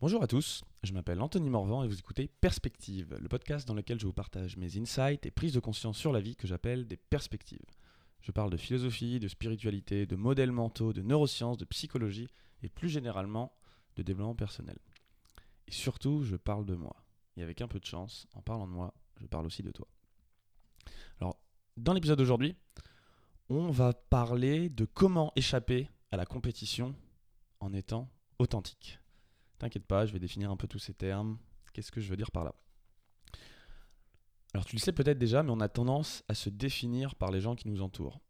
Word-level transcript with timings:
Bonjour 0.00 0.22
à 0.22 0.28
tous, 0.28 0.62
je 0.84 0.92
m'appelle 0.92 1.20
Anthony 1.20 1.50
Morvan 1.50 1.82
et 1.82 1.88
vous 1.88 1.98
écoutez 1.98 2.28
Perspective, 2.28 3.18
le 3.20 3.28
podcast 3.28 3.66
dans 3.66 3.74
lequel 3.74 3.98
je 3.98 4.06
vous 4.06 4.12
partage 4.12 4.56
mes 4.56 4.78
insights 4.78 5.26
et 5.26 5.32
prises 5.32 5.54
de 5.54 5.58
conscience 5.58 5.98
sur 5.98 6.12
la 6.12 6.20
vie 6.20 6.36
que 6.36 6.46
j'appelle 6.46 6.86
des 6.86 6.96
perspectives. 6.96 7.66
Je 8.20 8.30
parle 8.30 8.50
de 8.50 8.56
philosophie, 8.56 9.18
de 9.18 9.26
spiritualité, 9.26 10.06
de 10.06 10.14
modèles 10.14 10.52
mentaux, 10.52 10.92
de 10.92 11.02
neurosciences, 11.02 11.58
de 11.58 11.64
psychologie 11.64 12.28
et 12.62 12.68
plus 12.68 12.88
généralement 12.88 13.52
de 13.96 14.04
développement 14.04 14.36
personnel. 14.36 14.78
Et 15.66 15.72
surtout, 15.72 16.22
je 16.22 16.36
parle 16.36 16.64
de 16.64 16.76
moi. 16.76 16.94
Et 17.36 17.42
avec 17.42 17.60
un 17.60 17.66
peu 17.66 17.80
de 17.80 17.84
chance, 17.84 18.28
en 18.34 18.40
parlant 18.40 18.68
de 18.68 18.72
moi, 18.72 18.94
je 19.20 19.26
parle 19.26 19.46
aussi 19.46 19.64
de 19.64 19.72
toi. 19.72 19.88
Alors, 21.20 21.40
dans 21.76 21.92
l'épisode 21.92 22.18
d'aujourd'hui, 22.18 22.54
on 23.48 23.72
va 23.72 23.94
parler 23.94 24.68
de 24.68 24.84
comment 24.84 25.32
échapper 25.34 25.90
à 26.12 26.16
la 26.16 26.24
compétition 26.24 26.94
en 27.58 27.72
étant 27.72 28.08
authentique. 28.38 29.00
T'inquiète 29.58 29.86
pas, 29.86 30.06
je 30.06 30.12
vais 30.12 30.18
définir 30.18 30.50
un 30.50 30.56
peu 30.56 30.68
tous 30.68 30.78
ces 30.78 30.94
termes. 30.94 31.38
Qu'est-ce 31.72 31.92
que 31.92 32.00
je 32.00 32.08
veux 32.08 32.16
dire 32.16 32.30
par 32.30 32.44
là? 32.44 32.54
Alors 34.54 34.64
tu 34.64 34.76
le 34.76 34.80
sais 34.80 34.92
peut-être 34.92 35.18
déjà, 35.18 35.42
mais 35.42 35.50
on 35.50 35.60
a 35.60 35.68
tendance 35.68 36.24
à 36.28 36.34
se 36.34 36.48
définir 36.48 37.14
par 37.14 37.30
les 37.30 37.40
gens 37.40 37.54
qui 37.54 37.68
nous 37.68 37.82
entourent. 37.82 38.20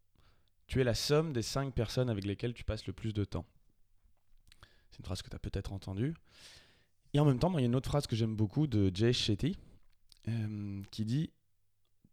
Tu 0.67 0.81
es 0.81 0.83
la 0.83 0.93
somme 0.93 1.33
des 1.33 1.41
cinq 1.41 1.73
personnes 1.73 2.09
avec 2.09 2.25
lesquelles 2.25 2.53
tu 2.53 2.63
passes 2.63 2.85
le 2.85 2.93
plus 2.93 3.13
de 3.13 3.23
temps. 3.23 3.45
C'est 4.91 4.99
une 4.99 5.05
phrase 5.05 5.21
que 5.21 5.29
tu 5.29 5.35
as 5.35 5.39
peut-être 5.39 5.71
entendue. 5.71 6.13
Et 7.13 7.19
en 7.19 7.25
même 7.25 7.39
temps, 7.39 7.51
il 7.57 7.61
y 7.61 7.63
a 7.63 7.65
une 7.65 7.75
autre 7.75 7.89
phrase 7.89 8.05
que 8.05 8.15
j'aime 8.15 8.35
beaucoup 8.35 8.67
de 8.67 8.91
Jay 8.93 9.13
Shetty 9.13 9.57
euh, 10.27 10.83
qui 10.91 11.05
dit 11.05 11.31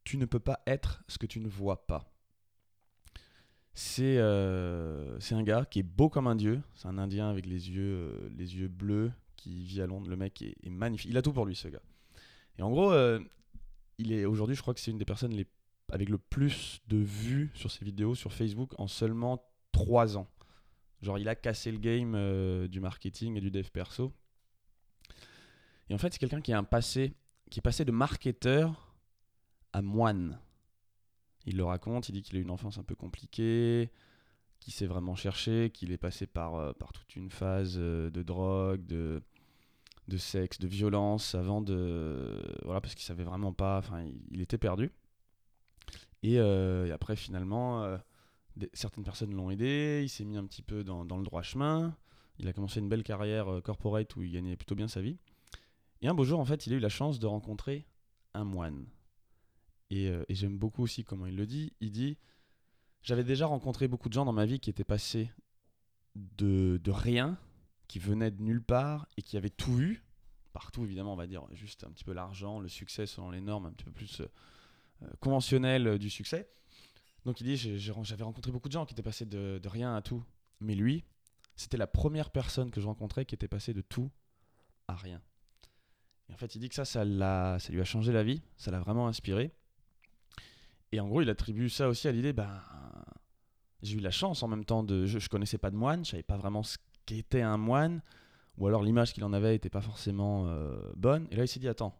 Tu 0.05 0.17
ne 0.17 0.25
peux 0.25 0.41
pas 0.41 0.63
être 0.67 1.03
ce 1.09 1.19
que 1.19 1.27
tu 1.27 1.41
ne 1.41 1.49
vois 1.49 1.87
pas. 1.87 2.16
Euh, 3.99 5.17
c'est 5.21 5.35
un 5.35 5.43
gars 5.43 5.65
qui 5.65 5.81
est 5.81 5.85
beau 5.85 6.09
comme 6.09 6.27
un 6.27 6.37
dieu. 6.37 6.63
C'est 6.75 6.89
un 6.89 6.99
Indien 6.99 7.29
avec 7.29 7.47
les 7.47 7.71
yeux, 7.71 7.95
euh, 7.95 8.29
les 8.37 8.57
yeux 8.57 8.69
bleus 8.69 9.13
qui 9.37 9.65
vit 9.65 9.83
à 9.83 9.87
Londres. 9.87 10.09
Le 10.09 10.17
mec 10.17 10.43
est, 10.43 10.71
magnifique. 10.71 11.11
Il 11.11 11.17
a 11.17 11.23
tout 11.23 11.33
pour 11.33 11.47
lui, 11.47 11.55
ce 11.55 11.69
gars. 11.69 11.83
Et 12.59 12.63
en 12.63 12.71
gros, 12.71 12.93
euh, 12.93 13.21
il 13.99 14.13
est 14.13 14.25
aujourd'hui, 14.25 14.57
je 14.57 14.63
crois 14.63 14.75
que 14.75 14.81
c'est 14.81 14.91
une 14.91 14.99
des 14.99 15.05
personnes 15.05 15.33
les, 15.33 15.47
avec 15.91 16.09
le 16.09 16.19
plus 16.19 16.81
de 16.89 16.97
vues 16.97 17.51
sur 17.55 17.71
ses 17.71 17.85
vidéos 17.85 18.15
sur 18.15 18.33
Facebook 18.33 18.73
en 18.79 18.87
seulement 18.87 19.45
3 19.73 20.17
ans. 20.17 20.29
Genre, 21.03 21.19
il 21.19 21.29
a 21.29 21.35
cassé 21.35 21.71
le 21.71 21.79
game 21.79 22.67
du 22.69 22.81
marketing 22.81 23.37
et 23.37 23.41
du 23.41 23.51
dev 23.51 23.69
perso. 23.71 24.13
Et 25.91 25.95
en 25.95 25.99
fait, 25.99 26.13
c'est 26.13 26.19
quelqu'un 26.19 26.41
qui 26.41 26.53
a 26.53 26.59
un 26.59 26.65
passé, 26.65 27.15
qui 27.51 27.61
est 27.61 27.63
passé 27.63 27.85
de 27.85 27.93
marketeur 27.93 28.97
à 29.75 29.83
moine. 29.83 30.41
Il 31.47 31.57
le 31.57 31.65
raconte, 31.65 32.09
il 32.09 32.13
dit 32.13 32.23
qu'il 32.23 32.37
a 32.37 32.41
eu 32.41 32.43
une 32.43 32.51
enfance 32.51 32.77
un 32.79 32.83
peu 32.83 32.97
compliquée, 32.97 33.91
qu'il 34.61 34.73
s'est 34.73 34.87
vraiment 34.87 35.15
cherché, 35.15 35.71
qu'il 35.73 35.93
est 35.93 35.99
passé 35.99 36.27
par, 36.27 36.57
euh, 36.57 36.73
par 36.73 36.93
toute 36.93 37.15
une 37.15 37.31
phase 37.31 37.77
euh, 37.79 38.11
de 38.11 38.23
drogue, 38.23 38.85
de, 38.85 39.23
de 40.09 40.17
sexe, 40.17 40.59
de 40.59 40.67
violence 40.67 41.37
avant 41.37 41.61
de. 41.63 42.43
Voilà, 42.65 42.81
parce 42.81 42.95
qu'il 42.95 43.05
savait 43.05 43.25
vraiment 43.25 43.53
pas. 43.53 43.79
Enfin, 43.79 44.05
il, 44.31 44.41
était 44.41 44.59
perdu. 44.59 44.91
Et, 46.25 46.41
euh, 46.41 46.93
après, 46.93 47.15
finalement, 47.15 47.97
certaines 48.73 49.05
personnes 49.05 49.35
l'ont 49.35 49.51
aidé, 49.51 50.01
il 50.03 50.09
s'est 50.09 50.25
mis 50.25 50.37
un 50.37 50.45
petit 50.47 50.63
peu 50.63 50.83
dans, 50.83 51.05
dans, 51.05 51.17
le 51.17 51.25
droit 51.25 51.43
chemin. 51.43 51.97
Il 52.39 52.49
a 52.49 52.53
commencé 52.53 52.81
une 52.81 52.89
belle 52.89 53.05
carrière 53.05 53.61
corporate 53.63 54.15
où 54.17 54.23
il 54.23 54.33
gagnait 54.33 54.57
plutôt 54.57 54.75
bien 54.75 54.89
sa 54.89 55.01
vie. 55.01 55.17
Et 56.03 56.09
un 56.09 56.15
beau 56.15 56.25
jour, 56.25 56.41
en 56.41 56.45
fait, 56.45 56.67
il 56.67 56.73
a 56.75 56.77
eu 56.77 56.81
la 56.81 56.89
chance 56.89 57.19
de 57.19 57.27
rencontrer 57.27 57.87
un 58.35 58.45
moine. 58.45 58.87
Euh, 59.93 60.25
et, 60.29 60.35
j'aime 60.35 60.59
beaucoup 60.59 60.83
aussi 60.83 61.05
comment 61.05 61.27
il 61.27 61.37
le 61.37 61.47
dit. 61.47 61.73
Il 61.81 61.93
dit 61.93 62.19
J'avais 63.03 63.25
déjà 63.25 63.47
rencontré 63.47 63.89
beaucoup 63.89 64.09
de 64.09 64.15
gens 64.15 64.25
dans 64.25 64.33
ma 64.33 64.47
vie 64.47 64.59
qui 64.59 64.71
étaient 64.71 64.85
passés 64.85 65.31
de, 66.15 66.81
de 66.83 66.91
rien, 66.91 67.39
qui 67.89 67.99
venaient 67.99 68.31
de 68.31 68.43
nulle 68.43 68.63
part 68.63 69.07
et 69.17 69.23
qui 69.23 69.37
avaient 69.37 69.51
tout 69.51 69.79
eu. 69.79 70.03
Partout, 70.53 70.85
évidemment, 70.85 71.13
on 71.13 71.17
va 71.17 71.27
dire 71.27 71.45
juste 71.53 71.85
un 71.85 71.91
petit 71.91 72.05
peu 72.05 72.13
l'argent, 72.13 72.61
le 72.61 72.69
succès 72.69 73.07
selon 73.07 73.31
les 73.31 73.41
normes 73.41 73.67
un 73.67 73.73
petit 73.73 73.85
peu 73.85 73.93
plus 73.93 74.21
euh, 74.21 74.27
euh, 75.03 75.09
conventionnelles 75.21 75.99
du 75.99 76.11
succès. 76.11 76.49
Donc 77.25 77.41
il 77.41 77.45
dit 77.45 77.57
J'avais 77.57 78.25
rencontré 78.25 78.51
beaucoup 78.51 78.69
de 78.69 78.73
gens 78.73 78.87
qui 78.87 78.95
étaient 78.95 79.03
passés 79.03 79.27
de, 79.27 79.61
de 79.63 79.69
rien 79.69 79.95
à 79.95 80.03
tout. 80.03 80.25
Mais 80.61 80.75
lui, 80.75 81.05
c'était 81.55 81.77
la 81.77 81.87
première 81.87 82.31
personne 82.31 82.71
que 82.71 82.81
je 82.81 82.87
rencontrais 82.87 83.25
qui 83.25 83.35
était 83.35 83.49
passée 83.49 83.75
de 83.75 83.83
tout 83.83 84.11
à 84.89 84.97
rien. 84.97 85.21
Et 86.29 86.33
en 86.33 86.37
fait, 86.37 86.55
il 86.55 86.59
dit 86.59 86.69
que 86.69 86.75
ça, 86.75 86.85
ça, 86.85 87.05
ça 87.59 87.73
lui 87.73 87.81
a 87.81 87.85
changé 87.85 88.13
la 88.13 88.25
vie, 88.25 88.43
ça 88.57 88.71
l'a 88.71 88.81
vraiment 88.81 89.07
inspiré. 89.07 89.53
Et 90.93 91.01
en 91.01 91.09
gros, 91.09 91.23
il 91.23 91.31
attribue 91.31 91.69
ça 91.69 91.89
aussi 91.89 92.09
à 92.09 92.13
l'idée, 92.13 92.33
ben, 92.33 92.63
j'ai 93.83 93.97
eu 93.97 94.01
la 94.01 94.11
chance 94.11 94.43
en 94.43 94.49
même 94.49 94.65
temps 94.65 94.83
de... 94.83 95.05
Je, 95.07 95.19
je 95.19 95.29
connaissais 95.29 95.59
pas 95.59 95.71
de 95.71 95.77
moine, 95.77 96.05
je 96.05 96.13
savais 96.13 96.23
pas 96.23 96.37
vraiment 96.37 96.63
ce 96.63 96.77
qu'était 97.07 97.43
un 97.43 97.57
moine, 97.57 98.03
ou 98.59 98.67
alors 98.67 98.83
l'image 98.83 99.13
qu'il 99.13 99.25
en 99.25 99.33
avait 99.33 99.55
était 99.55 99.71
pas 99.71 99.81
forcément 99.81 100.47
euh, 100.47 100.77
bonne. 100.97 101.27
Et 101.31 101.37
là, 101.37 101.45
il 101.45 101.49
s'est 101.49 101.61
dit, 101.61 101.69
attends, 101.69 101.95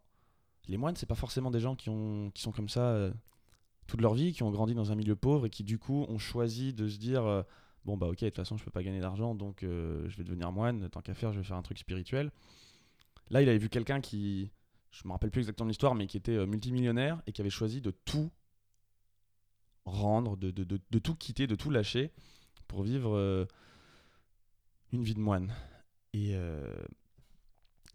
les 0.69 0.77
moines, 0.77 0.97
c'est 0.97 1.07
pas 1.07 1.15
forcément 1.15 1.51
des 1.51 1.61
gens 1.61 1.77
qui, 1.77 1.91
ont, 1.91 2.31
qui 2.33 2.43
sont 2.43 2.53
comme 2.53 2.69
ça 2.69 2.91
euh, 2.91 3.13
toute 3.87 4.01
leur 4.01 4.15
vie, 4.15 4.33
qui 4.33 4.43
ont 4.43 4.51
grandi 4.51 4.75
dans 4.75 4.93
un 4.93 4.95
milieu 4.95 5.17
pauvre 5.17 5.47
et 5.47 5.51
qui 5.51 5.65
du 5.65 5.79
coup 5.79 6.07
ont 6.09 6.19
choisi 6.19 6.73
de 6.73 6.89
se 6.89 6.99
dire, 6.99 7.25
euh, 7.25 7.43
bon 7.85 7.97
bah 7.97 8.07
ok, 8.07 8.21
de 8.21 8.27
toute 8.27 8.37
façon, 8.37 8.57
je 8.57 8.65
peux 8.65 8.71
pas 8.71 8.83
gagner 8.83 9.01
d'argent, 9.01 9.35
donc 9.35 9.59
je 9.63 10.17
vais 10.17 10.25
devenir 10.25 10.51
moine, 10.51 10.89
tant 10.91 11.01
qu'à 11.01 11.15
faire, 11.15 11.33
je 11.33 11.39
vais 11.39 11.45
faire 11.45 11.57
un 11.57 11.63
truc 11.63 11.79
spirituel. 11.79 12.33
Là, 13.31 13.43
il 13.43 13.49
avait 13.49 13.59
vu 13.59 13.69
quelqu'un 13.69 14.01
qui, 14.01 14.51
je 14.91 15.07
me 15.07 15.13
rappelle 15.13 15.31
plus 15.31 15.41
exactement 15.43 15.69
l'histoire, 15.69 15.95
mais 15.95 16.07
qui 16.07 16.17
était 16.17 16.47
multimillionnaire 16.47 17.23
et 17.27 17.33
qui 17.33 17.41
avait 17.41 17.51
choisi 17.51 17.81
de 17.81 17.93
tout 17.93 18.31
rendre, 19.87 20.37
de, 20.37 20.51
de, 20.51 20.65
de, 20.65 20.99
tout 20.99 21.15
quitter, 21.15 21.47
de 21.47 21.55
tout 21.55 21.71
lâcher 21.71 22.13
pour 22.69 22.83
vivre 22.83 23.17
euh, 23.17 23.47
une 24.93 25.03
vie 25.03 25.15
de 25.15 25.21
moine. 25.21 25.53
Et, 26.13 26.35
euh, 26.35 26.75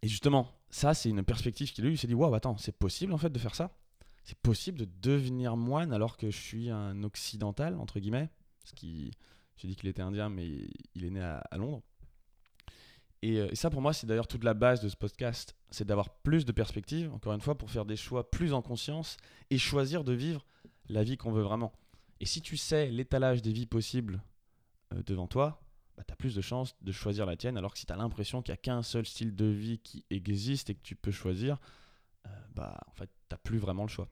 et 0.02 0.08
justement, 0.08 0.48
ça, 0.70 0.94
c'est 0.94 1.10
une 1.10 1.24
perspective 1.24 1.72
qu'il 1.72 1.86
a 1.86 1.90
eue. 1.90 1.94
Il 1.94 1.98
s'est 1.98 2.08
dit 2.08 2.16
Waouh, 2.16 2.34
attends, 2.34 2.58
c'est 2.58 2.78
possible 2.78 3.14
en 3.14 3.18
fait 3.18 3.30
de 3.30 3.40
faire 3.40 3.56
ça? 3.56 3.78
C'est 4.24 4.38
possible 4.38 4.80
de 4.80 4.88
devenir 5.02 5.58
moine 5.58 5.94
alors 5.94 6.18
que 6.18 6.30
je 6.30 6.38
suis 6.38 6.70
un 6.70 7.04
occidental, 7.04 7.76
entre 7.76 8.00
guillemets? 8.00 8.30
Parce 8.64 8.74
qu'il. 8.74 9.12
J'ai 9.58 9.68
dit 9.68 9.76
qu'il 9.76 9.90
était 9.90 10.02
indien, 10.02 10.30
mais 10.30 10.48
il 10.96 11.06
est 11.06 11.12
né 11.12 11.22
à, 11.22 11.44
Londres. 11.56 11.84
Euh, 13.24 13.48
et, 13.52 13.56
ça, 13.56 13.70
pour 13.70 13.80
moi, 13.80 13.94
c'est 13.94 14.08
d'ailleurs 14.08 14.28
toute 14.28 14.44
la 14.44 14.56
base 14.56 14.82
de 14.82 14.90
ce 14.90 14.96
podcast 14.96 15.56
c'est 15.70 15.86
d'avoir 15.86 16.10
plus 16.10 16.46
de 16.46 16.52
perspectives, 16.52 17.12
encore 17.14 17.34
une 17.34 17.42
fois, 17.42 17.58
pour 17.58 17.72
faire 17.72 17.86
des 17.86 17.96
choix 17.96 18.30
plus 18.30 18.54
en 18.54 18.62
conscience 18.62 19.18
et 19.50 19.58
choisir 19.58 20.04
de 20.04 20.14
vivre 20.14 20.46
la 20.90 21.04
vie 21.04 21.16
qu'on 21.16 21.32
veut 21.32 21.42
vraiment. 21.42 21.72
Et 22.22 22.26
si 22.26 22.40
tu 22.40 22.56
sais 22.56 22.88
l'étalage 22.92 23.42
des 23.42 23.52
vies 23.52 23.66
possibles 23.66 24.22
euh, 24.94 25.02
devant 25.04 25.28
toi, 25.28 25.60
bah, 25.98 26.04
tu 26.08 26.14
as 26.14 26.16
plus 26.16 26.36
de 26.36 26.42
chances 26.42 26.76
de 26.80 26.92
choisir 26.92 27.26
la 27.26 27.36
tienne, 27.36 27.58
alors 27.58 27.74
que 27.74 27.80
si 27.80 27.88
tu 27.88 27.94
as 27.94 27.96
l'impression 27.96 28.44
qu'il 28.44 28.52
n'y 28.52 28.60
a 28.60 28.62
qu'un 28.62 28.84
seul 28.84 29.08
style 29.08 29.36
de 29.36 29.46
vie 29.46 29.80
qui 29.80 30.06
existe 30.12 30.70
et 30.70 30.76
que 30.76 30.84
tu 30.84 30.96
peux 30.96 31.10
choisir, 31.10 31.58
euh, 32.28 32.30
bah, 32.54 32.80
en 32.86 32.92
fait, 32.92 33.10
plus 33.44 33.58
vraiment 33.58 33.82
le 33.82 33.90
choix. 33.90 34.08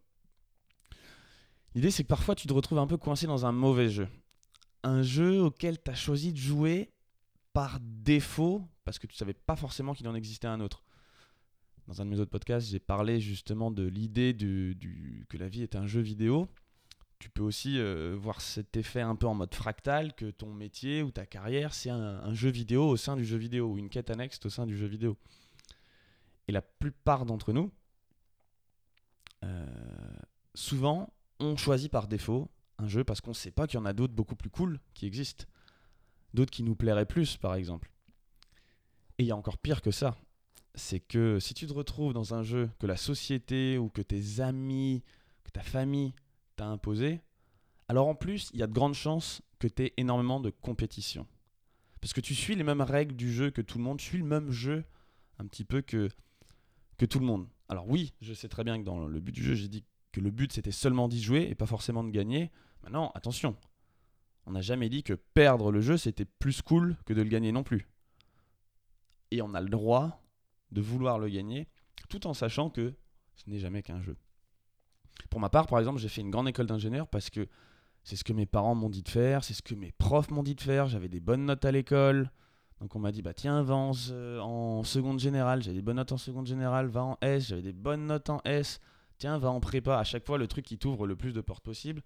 L'idée, 1.76 1.92
c'est 1.92 2.02
que 2.02 2.08
parfois, 2.08 2.34
tu 2.34 2.48
te 2.48 2.54
retrouves 2.54 2.80
un 2.80 2.88
peu 2.88 2.98
coincé 2.98 3.28
dans 3.28 3.46
un 3.46 3.52
mauvais 3.52 3.90
jeu. 3.90 4.08
Un 4.82 5.04
jeu 5.04 5.40
auquel 5.40 5.80
tu 5.80 5.92
as 5.92 5.96
choisi 5.96 6.34
de 6.34 6.38
jouer 6.38 6.92
par 7.54 7.78
défaut, 7.80 8.68
parce 8.86 8.98
que 8.98 9.06
tu 9.06 9.16
savais 9.16 9.36
pas 9.36 9.56
forcément 9.56 9.94
qu'il 9.94 10.08
en 10.08 10.16
existait 10.16 10.48
un 10.48 10.62
autre. 10.62 10.84
Dans 11.86 12.02
un 12.02 12.06
de 12.06 12.10
mes 12.10 12.20
autres 12.20 12.32
podcasts, 12.32 12.70
j'ai 12.70 12.80
parlé 12.80 13.22
justement 13.22 13.70
de 13.70 13.84
l'idée 13.84 14.36
que 14.36 15.38
la 15.38 15.48
vie 15.48 15.62
est 15.62 15.76
un 15.76 15.86
jeu 15.86 16.02
vidéo 16.02 16.50
tu 17.20 17.30
peux 17.30 17.44
aussi 17.44 17.78
euh, 17.78 18.16
voir 18.18 18.40
cet 18.40 18.78
effet 18.78 19.02
un 19.02 19.16
peu 19.16 19.28
en 19.28 19.36
mode 19.36 19.54
fractal 19.54 20.16
que 20.16 20.32
ton 20.32 20.54
métier 20.54 21.04
ou 21.04 21.12
ta 21.12 21.26
carrière, 21.26 21.74
c'est 21.74 21.90
un, 21.90 22.34
jeu 22.34 22.50
vidéo 22.50 22.88
au 22.88 22.96
sein 22.96 23.18
du 23.18 23.26
jeu 23.26 23.38
vidéo 23.38 23.68
ou 23.68 23.78
une 23.78 23.90
quête 23.90 24.10
annexe 24.10 24.40
au 24.46 24.50
sein 24.50 24.66
du 24.66 24.78
jeu 24.78 24.88
vidéo. 24.88 25.18
Et 26.48 26.54
la 26.54 26.62
plupart 26.62 27.26
d'entre 27.26 27.52
nous, 27.52 27.72
euh, 29.44 29.66
souvent, 30.56 31.14
on 31.40 31.58
choisit 31.58 31.92
par 31.92 32.08
défaut 32.08 32.50
un 32.78 32.88
jeu 32.88 33.04
parce 33.04 33.20
qu'on 33.20 33.32
ne 33.32 33.36
sait 33.36 33.52
pas 33.52 33.68
qu'il 33.68 33.80
y 33.80 33.84
en 33.84 33.86
a 33.86 33.94
d'autres 33.94 34.14
beaucoup 34.14 34.36
plus 34.36 34.50
cool 34.50 34.80
qui 34.94 35.06
existent. 35.06 35.46
D'autres 36.34 36.52
qui 36.52 36.64
nous 36.64 36.76
plairaient 36.76 37.06
plus, 37.06 37.36
par 37.36 37.56
exemple. 37.56 37.92
Et 39.18 39.24
il 39.24 39.26
y 39.26 39.32
a 39.32 39.36
encore 39.36 39.58
pire 39.58 39.82
que 39.82 39.92
ça. 39.92 40.16
C'est 40.76 41.02
que 41.02 41.40
si 41.40 41.54
tu 41.54 41.68
te 41.68 41.74
retrouves 41.74 42.14
dans 42.14 42.34
un 42.34 42.44
jeu 42.44 42.70
que 42.80 42.88
la 42.88 42.96
société 42.96 43.78
ou 43.78 43.90
que 43.90 44.02
tes 44.02 44.40
amis, 44.40 45.04
que 45.44 45.52
ta 45.52 45.64
famille 45.64 46.14
imposé, 46.66 47.22
alors 47.88 48.08
en 48.08 48.16
plus, 48.16 48.50
il 48.54 48.60
y 48.60 48.64
a 48.64 48.68
de 48.68 48.74
grandes 48.74 48.94
chances 48.94 49.42
que 49.58 49.68
tu 49.68 49.84
aies 49.84 49.94
énormément 49.98 50.40
de 50.40 50.50
compétition. 50.50 51.28
Parce 52.02 52.14
que 52.14 52.22
tu 52.22 52.36
suis 52.36 52.56
les 52.56 52.64
mêmes 52.64 52.82
règles 52.82 53.16
du 53.16 53.32
jeu 53.32 53.52
que 53.52 53.62
tout 53.62 53.78
le 53.78 53.84
monde, 53.84 53.98
tu 53.98 54.06
suis 54.06 54.18
le 54.18 54.24
même 54.24 54.52
jeu 54.52 54.86
un 55.38 55.48
petit 55.48 55.66
peu 55.66 55.82
que, 55.82 56.10
que 56.98 57.06
tout 57.06 57.20
le 57.20 57.26
monde. 57.26 57.48
Alors 57.68 57.88
oui, 57.88 58.14
je 58.22 58.34
sais 58.34 58.48
très 58.48 58.64
bien 58.64 58.80
que 58.80 58.84
dans 58.84 59.06
le 59.06 59.20
but 59.20 59.32
du 59.32 59.44
jeu, 59.44 59.56
j'ai 59.56 59.68
dit 59.68 59.84
que 60.12 60.22
le 60.22 60.32
but 60.32 60.52
c'était 60.54 60.72
seulement 60.72 61.08
d'y 61.08 61.22
jouer 61.22 61.48
et 61.50 61.56
pas 61.56 61.66
forcément 61.66 62.04
de 62.04 62.10
gagner. 62.10 62.52
Maintenant, 62.84 63.12
attention, 63.16 63.56
on 64.46 64.52
n'a 64.52 64.62
jamais 64.62 64.90
dit 64.90 65.04
que 65.04 65.14
perdre 65.14 65.72
le 65.72 65.82
jeu 65.82 65.98
c'était 65.98 66.26
plus 66.26 66.62
cool 66.62 66.96
que 67.06 67.14
de 67.14 67.22
le 67.22 67.30
gagner 67.30 67.52
non 67.52 67.64
plus. 67.64 67.88
Et 69.32 69.42
on 69.42 69.54
a 69.54 69.62
le 69.62 69.70
droit 69.70 70.24
de 70.72 70.82
vouloir 70.82 71.20
le 71.20 71.30
gagner 71.30 71.68
tout 72.10 72.28
en 72.28 72.34
sachant 72.34 72.70
que 72.70 72.94
ce 73.36 73.50
n'est 73.50 73.60
jamais 73.60 73.84
qu'un 73.84 74.02
jeu. 74.02 74.18
Pour 75.30 75.40
ma 75.40 75.50
part, 75.50 75.68
par 75.68 75.80
exemple, 75.80 76.00
j'ai 76.00 76.10
fait 76.10 76.22
une 76.22 76.32
grande 76.32 76.48
école 76.48 76.66
d'ingénieur 76.66 77.08
parce 77.08 77.30
que 77.30 77.48
c'est 78.04 78.16
ce 78.16 78.24
que 78.24 78.34
mes 78.34 78.46
parents 78.46 78.76
m'ont 78.76 78.90
dit 78.90 79.04
de 79.04 79.10
faire, 79.10 79.44
c'est 79.44 79.54
ce 79.54 79.62
que 79.62 79.76
mes 79.76 79.92
profs 79.92 80.32
m'ont 80.32 80.44
dit 80.44 80.56
de 80.56 80.62
faire. 80.62 80.88
J'avais 80.88 81.10
des 81.10 81.20
bonnes 81.20 81.46
notes 81.46 81.66
à 81.66 81.72
l'école. 81.72 82.32
Donc 82.80 82.96
on 82.96 83.00
m'a 83.00 83.12
dit, 83.12 83.22
bah 83.22 83.34
tiens, 83.34 83.62
va 83.62 83.76
en, 83.76 83.92
en 84.40 84.84
seconde 84.84 85.20
générale. 85.20 85.62
J'avais 85.62 85.76
des 85.76 85.82
bonnes 85.82 85.98
notes 85.98 86.12
en 86.12 86.18
seconde 86.18 86.48
générale, 86.48 86.88
va 86.88 87.04
en 87.04 87.18
S. 87.22 87.48
J'avais 87.48 87.62
des 87.62 87.74
bonnes 87.74 88.08
notes 88.08 88.30
en 88.30 88.42
S. 88.46 88.80
Tiens, 89.18 89.38
va 89.38 89.52
en 89.52 89.60
prépa. 89.60 89.98
À 89.98 90.04
chaque 90.06 90.26
fois, 90.26 90.38
le 90.38 90.48
truc 90.48 90.66
qui 90.66 90.78
t'ouvre 90.78 91.06
le 91.06 91.16
plus 91.16 91.34
de 91.34 91.42
portes 91.42 91.64
possible. 91.64 92.02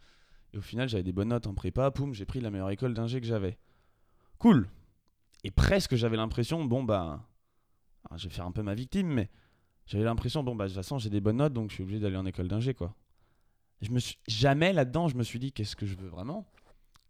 Et 0.54 0.58
au 0.58 0.62
final, 0.62 0.90
j'avais 0.90 1.04
des 1.04 1.12
bonnes 1.12 1.30
notes 1.30 1.48
en 1.48 1.54
prépa. 1.54 1.92
Poum, 1.92 2.14
j'ai 2.14 2.26
pris 2.26 2.42
la 2.42 2.50
meilleure 2.50 2.72
école 2.72 2.94
d'ingé 2.94 3.22
que 3.22 3.28
j'avais. 3.28 3.58
Cool. 4.40 4.68
Et 5.44 5.52
presque, 5.52 5.96
j'avais 5.96 6.18
l'impression, 6.18 6.64
bon, 6.66 6.84
bah. 6.84 7.24
alors, 8.10 8.18
je 8.18 8.28
vais 8.28 8.34
faire 8.34 8.46
un 8.46 8.52
peu 8.52 8.64
ma 8.64 8.74
victime, 8.74 9.08
mais 9.08 9.30
j'avais 9.86 10.04
l'impression, 10.04 10.44
bon, 10.44 10.56
bah, 10.56 10.66
de 10.66 10.70
toute 10.70 10.78
façon, 10.78 10.98
j'ai 10.98 11.10
des 11.10 11.22
bonnes 11.22 11.38
notes, 11.38 11.54
donc 11.54 11.70
je 11.70 11.76
suis 11.76 11.84
obligé 11.84 12.00
d'aller 12.00 12.18
en 12.18 12.26
école 12.26 12.48
d'ingé, 12.48 12.74
quoi. 12.74 12.96
Je 13.84 13.92
me 13.92 14.00
suis... 14.00 14.18
Jamais 14.28 14.72
là-dedans, 14.72 15.10
je 15.10 15.16
me 15.18 15.24
suis 15.24 15.40
dit, 15.40 15.52
qu'est-ce 15.52 15.76
que 15.76 15.86
je 15.86 15.96
veux 15.96 16.08
vraiment? 16.08 16.46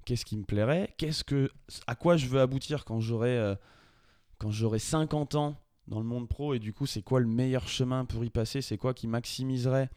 Qu'est-ce 0.06 0.26
qui 0.26 0.36
me 0.36 0.44
plairait? 0.44 0.94
Qu'est-ce 0.98 1.24
que... 1.24 1.52
À 1.86 1.94
quoi 1.94 2.18
je 2.18 2.26
veux 2.26 2.42
aboutir 2.42 2.84
quand 2.84 3.00
j'aurai, 3.00 3.38
euh, 3.38 3.56
quand 4.40 4.50
j'aurai 4.50 4.80
50 4.80 5.36
ans 5.36 5.56
dans 5.88 6.00
le 6.00 6.06
monde 6.06 6.28
pro? 6.28 6.56
Et 6.56 6.60
du 6.60 6.74
coup, 6.74 6.88
c'est 6.88 7.04
quoi 7.04 7.20
le 7.20 7.28
meilleur 7.28 7.68
chemin 7.68 8.06
pour 8.06 8.26
y 8.26 8.32
passer? 8.32 8.62
C'est 8.62 8.80
quoi 8.80 8.96
qui 8.96 9.06
maximiserait 9.06 9.92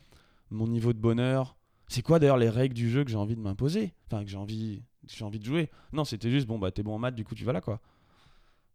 mon 0.51 0.67
niveau 0.67 0.93
de 0.93 0.99
bonheur? 0.99 1.57
C'est 1.89 2.03
quoi 2.03 2.19
d'ailleurs 2.19 2.37
les 2.37 2.51
règles 2.51 2.75
du 2.75 2.91
jeu 2.91 3.05
que 3.05 3.11
j'ai 3.11 3.17
envie 3.17 3.37
de 3.37 3.41
m'imposer? 3.41 3.95
Enfin, 4.07 4.23
que 4.23 4.29
j'ai 4.29 4.37
envie, 4.37 4.83
j'ai 5.07 5.25
envie 5.25 5.39
de 5.39 5.45
jouer. 5.47 5.71
Non, 5.93 6.05
c'était 6.05 6.31
juste, 6.31 6.47
bon, 6.47 6.59
bah, 6.59 6.73
t'es 6.73 6.83
bon 6.83 6.95
en 6.95 6.99
maths, 6.99 7.15
du 7.15 7.25
coup, 7.25 7.35
tu 7.35 7.45
vas 7.45 7.55
là, 7.55 7.63
quoi. 7.63 7.81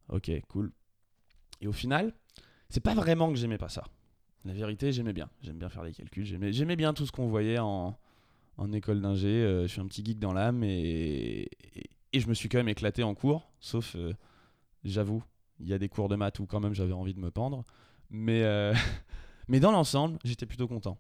Ok, 0.10 0.32
cool. 0.48 0.72
Et 1.62 1.68
au 1.68 1.72
final, 1.72 2.16
c'est 2.70 2.80
pas 2.80 2.96
vraiment 2.96 3.30
que 3.30 3.36
j'aimais 3.36 3.60
pas 3.60 3.70
ça. 3.70 3.84
La 4.46 4.54
vérité, 4.54 4.92
j'aimais 4.92 5.14
bien. 5.14 5.30
J'aime 5.42 5.58
bien 5.58 5.70
faire 5.70 5.84
des 5.84 5.92
calculs. 5.92 6.26
J'aimais, 6.26 6.76
bien 6.76 6.94
tout 6.94 7.06
ce 7.06 7.12
qu'on 7.12 7.28
voyait 7.28 7.60
en, 7.60 7.98
école 8.74 9.02
d'ingé. 9.02 9.28
Euh, 9.28 9.64
je 9.64 9.68
suis 9.68 9.82
un 9.82 9.88
petit 9.88 10.04
geek 10.04 10.20
dans 10.20 10.34
l'âme 10.34 10.64
et, 10.64 11.50
je 12.14 12.28
me 12.28 12.34
suis 12.34 12.50
quand 12.50 12.58
même 12.58 12.70
éclaté 12.70 13.04
en 13.04 13.14
cours. 13.14 13.52
Sauf, 13.60 13.96
euh, 13.96 14.14
j'avoue, 14.84 15.24
il 15.60 15.68
y 15.68 15.74
a 15.74 15.78
des 15.78 15.90
cours 15.90 16.10
de 16.10 16.16
maths 16.16 16.40
où 16.40 16.46
quand 16.46 16.60
même 16.60 16.74
j'avais 16.74 16.94
envie 16.94 17.14
de 17.14 17.20
me 17.20 17.32
pendre. 17.32 17.64
Mais, 18.10 18.44
euh, 18.44 18.74
mais 19.48 19.60
dans 19.60 19.72
l'ensemble, 19.72 20.18
j'étais 20.24 20.46
plutôt 20.46 20.68
content. 20.68 20.98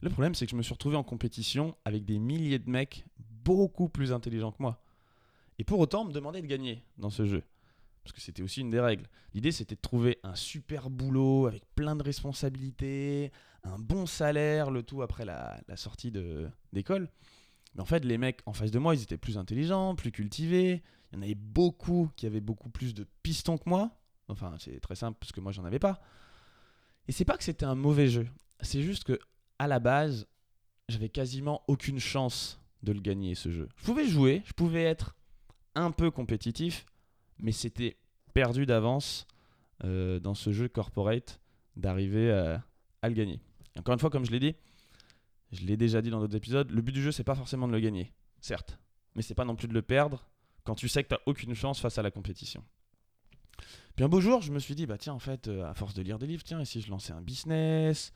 Le 0.00 0.08
problème, 0.08 0.34
c'est 0.34 0.46
que 0.46 0.52
je 0.52 0.56
me 0.56 0.62
suis 0.62 0.72
retrouvé 0.72 0.96
en 0.96 1.02
compétition 1.02 1.76
avec 1.84 2.04
des 2.04 2.18
milliers 2.18 2.58
de 2.58 2.70
mecs 2.70 3.04
beaucoup 3.44 3.88
plus 3.88 4.12
intelligents 4.12 4.52
que 4.52 4.62
moi. 4.62 4.82
Et 5.58 5.64
pour 5.64 5.78
autant, 5.78 6.04
me 6.04 6.12
demandait 6.12 6.40
de 6.40 6.46
gagner 6.46 6.82
dans 6.96 7.10
ce 7.10 7.26
jeu. 7.26 7.42
Parce 8.02 8.12
que 8.12 8.20
c'était 8.20 8.42
aussi 8.42 8.60
une 8.60 8.70
des 8.70 8.80
règles. 8.80 9.06
L'idée, 9.34 9.52
c'était 9.52 9.74
de 9.74 9.80
trouver 9.80 10.18
un 10.22 10.34
super 10.34 10.90
boulot 10.90 11.46
avec 11.46 11.64
plein 11.74 11.96
de 11.96 12.02
responsabilités, 12.02 13.30
un 13.62 13.78
bon 13.78 14.06
salaire, 14.06 14.70
le 14.70 14.82
tout 14.82 15.02
après 15.02 15.24
la, 15.24 15.60
sortie 15.76 16.12
d'école. 16.72 17.08
Mais 17.74 17.82
en 17.82 17.86
fait, 17.86 18.04
les 18.04 18.18
mecs 18.18 18.40
en 18.46 18.52
face 18.52 18.70
de 18.70 18.78
moi, 18.78 18.94
ils 18.94 19.02
étaient 19.02 19.18
plus 19.18 19.38
intelligents, 19.38 19.94
plus 19.94 20.10
cultivés. 20.10 20.82
Il 21.12 21.16
y 21.16 21.18
en 21.18 21.22
avait 21.22 21.34
beaucoup 21.34 22.10
qui 22.16 22.26
avaient 22.26 22.40
beaucoup 22.40 22.70
plus 22.70 22.94
de 22.94 23.06
pistons 23.22 23.58
que 23.58 23.68
moi. 23.68 23.90
Enfin, 24.28 24.54
c'est 24.58 24.80
très 24.80 24.96
simple 24.96 25.18
parce 25.20 25.32
que 25.32 25.40
moi, 25.40 25.52
j'en 25.52 25.64
avais 25.64 25.78
pas. 25.78 26.00
Et 27.06 27.12
c'est 27.12 27.24
pas 27.24 27.36
que 27.36 27.44
c'était 27.44 27.66
un 27.66 27.74
mauvais 27.74 28.08
jeu. 28.08 28.28
C'est 28.60 28.82
juste 28.82 29.04
que, 29.04 29.18
à 29.58 29.66
la 29.66 29.78
base, 29.78 30.26
j'avais 30.88 31.08
quasiment 31.08 31.62
aucune 31.68 31.98
chance 31.98 32.60
de 32.82 32.92
le 32.92 33.00
gagner, 33.00 33.34
ce 33.34 33.50
jeu. 33.50 33.68
Je 33.76 33.84
pouvais 33.84 34.06
jouer, 34.06 34.42
je 34.46 34.52
pouvais 34.52 34.82
être 34.82 35.14
un 35.74 35.90
peu 35.90 36.10
compétitif, 36.10 36.86
mais 37.42 37.52
c'était 37.52 37.96
perdu 38.34 38.66
d'avance 38.66 39.26
euh, 39.84 40.20
dans 40.20 40.34
ce 40.34 40.52
jeu 40.52 40.68
corporate 40.68 41.40
d'arriver 41.76 42.30
à, 42.30 43.08
le 43.08 43.14
gagner. 43.14 43.40
Encore 43.78 43.94
une 43.94 44.00
fois, 44.00 44.10
comme 44.10 44.24
je 44.24 44.30
l'ai 44.30 44.40
dit, 44.40 44.54
je 45.52 45.64
l'ai 45.64 45.76
déjà 45.76 46.02
dit 46.02 46.10
dans 46.10 46.20
d'autres 46.20 46.36
épisodes, 46.36 46.70
le 46.70 46.82
but 46.82 46.92
du 46.92 47.02
jeu, 47.02 47.12
c'est 47.12 47.24
pas 47.24 47.34
forcément 47.34 47.66
de 47.66 47.72
le 47.72 47.80
gagner, 47.80 48.12
certes, 48.40 48.78
mais 49.14 49.22
c'est 49.22 49.34
pas 49.34 49.44
non 49.44 49.56
plus 49.56 49.68
de 49.68 49.74
le 49.74 49.82
perdre 49.82 50.28
quand 50.64 50.74
tu 50.74 50.88
sais 50.88 51.02
que 51.02 51.08
tu 51.08 51.14
n'as 51.14 51.20
aucune 51.26 51.54
chance 51.54 51.80
face 51.80 51.98
à 51.98 52.02
la 52.02 52.10
compétition. 52.10 52.62
Puis 53.96 54.04
un 54.04 54.08
beau 54.08 54.20
jour, 54.20 54.42
je 54.42 54.52
me 54.52 54.58
suis 54.58 54.74
dit, 54.74 54.86
bah 54.86 54.98
tiens, 54.98 55.14
en 55.14 55.18
fait, 55.18 55.48
euh, 55.48 55.64
à 55.64 55.74
force 55.74 55.94
de 55.94 56.02
lire 56.02 56.18
des 56.18 56.26
livres, 56.26 56.42
tiens, 56.44 56.60
et 56.60 56.64
si 56.64 56.80
je 56.80 56.90
lançais 56.90 57.12
un 57.12 57.20
business? 57.20 58.12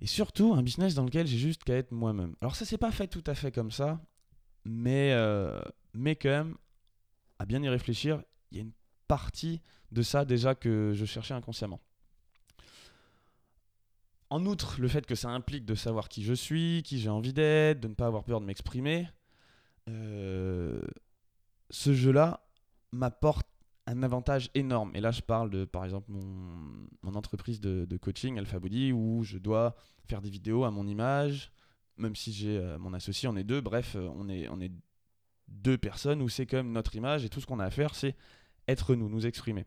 Et 0.00 0.06
surtout, 0.06 0.54
un 0.54 0.62
business 0.62 0.94
dans 0.94 1.04
lequel 1.04 1.26
j'ai 1.26 1.38
juste 1.38 1.64
qu'à 1.64 1.74
être 1.74 1.92
moi-même. 1.92 2.34
Alors 2.40 2.56
ça, 2.56 2.64
c'est 2.64 2.78
pas 2.78 2.90
fait 2.90 3.06
tout 3.06 3.22
à 3.26 3.34
fait 3.34 3.52
comme 3.52 3.70
ça, 3.70 4.00
mais, 4.64 5.12
euh, 5.12 5.60
mais 5.94 6.16
quand 6.16 6.28
même, 6.28 6.56
à 7.38 7.46
bien 7.46 7.62
y 7.62 7.68
réfléchir, 7.68 8.22
il 8.52 8.56
y 8.56 8.60
a 8.60 8.62
une 8.62 8.72
partie 9.08 9.60
de 9.90 10.02
ça 10.02 10.24
déjà 10.24 10.54
que 10.54 10.92
je 10.94 11.04
cherchais 11.04 11.34
inconsciemment. 11.34 11.80
En 14.30 14.46
outre, 14.46 14.80
le 14.80 14.88
fait 14.88 15.04
que 15.04 15.14
ça 15.14 15.28
implique 15.28 15.66
de 15.66 15.74
savoir 15.74 16.08
qui 16.08 16.22
je 16.22 16.32
suis, 16.32 16.82
qui 16.84 16.98
j'ai 16.98 17.10
envie 17.10 17.34
d'être, 17.34 17.80
de 17.80 17.88
ne 17.88 17.94
pas 17.94 18.06
avoir 18.06 18.24
peur 18.24 18.40
de 18.40 18.46
m'exprimer, 18.46 19.08
euh, 19.88 20.80
ce 21.68 21.92
jeu-là 21.92 22.46
m'apporte 22.92 23.46
un 23.86 24.02
avantage 24.02 24.50
énorme. 24.54 24.92
Et 24.94 25.00
là, 25.00 25.10
je 25.10 25.20
parle 25.20 25.50
de, 25.50 25.64
par 25.64 25.84
exemple, 25.84 26.10
mon, 26.10 27.14
entreprise 27.14 27.60
de, 27.60 27.96
coaching, 27.96 28.38
Alpha 28.38 28.58
Body, 28.58 28.92
où 28.92 29.22
je 29.22 29.38
dois 29.38 29.74
faire 30.06 30.22
des 30.22 30.30
vidéos 30.30 30.64
à 30.64 30.70
mon 30.70 30.86
image, 30.86 31.52
même 31.98 32.16
si 32.16 32.32
j'ai 32.32 32.56
euh, 32.56 32.78
mon 32.78 32.94
associé, 32.94 33.28
on 33.28 33.36
est 33.36 33.44
deux, 33.44 33.60
bref, 33.60 33.96
euh, 33.96 34.08
on 34.14 34.28
est, 34.28 34.72
deux 35.48 35.76
personnes 35.76 36.22
où 36.22 36.30
c'est 36.30 36.50
même 36.54 36.72
notre 36.72 36.96
image 36.96 37.24
et 37.24 37.28
tout 37.28 37.40
ce 37.40 37.46
qu'on 37.46 37.58
a 37.58 37.66
à 37.66 37.70
faire, 37.70 37.94
c'est 37.94 38.16
être 38.68 38.94
nous, 38.94 39.08
nous 39.08 39.26
exprimer. 39.26 39.66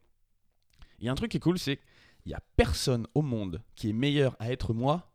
Il 1.00 1.06
y 1.06 1.09
a 1.09 1.12
un 1.12 1.15
truc 1.15 1.31
qui 1.31 1.38
est 1.38 1.42
cool, 1.42 1.59
c'est 1.59 1.77
qu'il 1.77 2.30
n'y 2.30 2.33
a 2.33 2.42
personne 2.56 3.07
au 3.13 3.21
monde 3.21 3.62
qui 3.75 3.89
est 3.89 3.94
meilleur 3.94 4.36
à 4.39 4.51
être 4.51 4.74
moi 4.74 5.12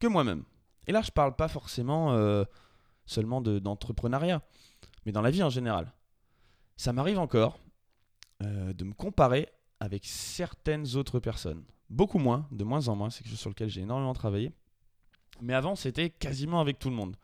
que 0.00 0.06
moi-même. 0.06 0.44
Et 0.86 0.92
là, 0.92 1.02
je 1.02 1.10
parle 1.10 1.36
pas 1.36 1.48
forcément 1.48 2.12
euh, 2.12 2.44
seulement 3.06 3.40
de- 3.40 3.58
d'entrepreneuriat, 3.58 4.42
mais 5.06 5.12
dans 5.12 5.22
la 5.22 5.30
vie 5.30 5.42
en 5.42 5.50
général. 5.50 5.92
Ça 6.76 6.92
m'arrive 6.92 7.18
encore 7.18 7.58
euh, 8.42 8.72
de 8.72 8.84
me 8.84 8.94
comparer 8.94 9.48
avec 9.78 10.04
certaines 10.06 10.96
autres 10.96 11.20
personnes. 11.20 11.64
Beaucoup 11.90 12.18
moins, 12.18 12.48
de 12.50 12.64
moins 12.64 12.88
en 12.88 12.96
moins, 12.96 13.10
c'est 13.10 13.22
quelque 13.22 13.32
chose 13.32 13.40
sur 13.40 13.50
lequel 13.50 13.68
j'ai 13.68 13.82
énormément 13.82 14.14
travaillé. 14.14 14.52
Mais 15.40 15.54
avant, 15.54 15.76
c'était 15.76 16.10
quasiment 16.10 16.60
avec 16.60 16.78
tout 16.78 16.88
le 16.88 16.96
monde. 16.96 17.16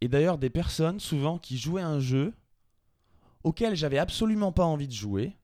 Et 0.00 0.08
d'ailleurs, 0.08 0.38
des 0.38 0.50
personnes 0.50 1.00
souvent 1.00 1.38
qui 1.38 1.58
jouaient 1.58 1.82
un 1.82 2.00
jeu 2.00 2.32
auquel 3.44 3.76
j'avais 3.76 3.98
absolument 3.98 4.50
pas 4.50 4.64
envie 4.64 4.88
de 4.88 4.92
jouer, 4.92 5.36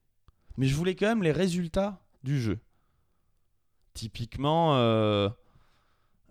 mais 0.57 0.67
je 0.67 0.75
voulais 0.75 0.95
quand 0.95 1.07
même 1.07 1.23
les 1.23 1.31
résultats 1.31 2.01
du 2.23 2.39
jeu. 2.41 2.59
Typiquement, 3.93 4.75
euh, 4.75 5.29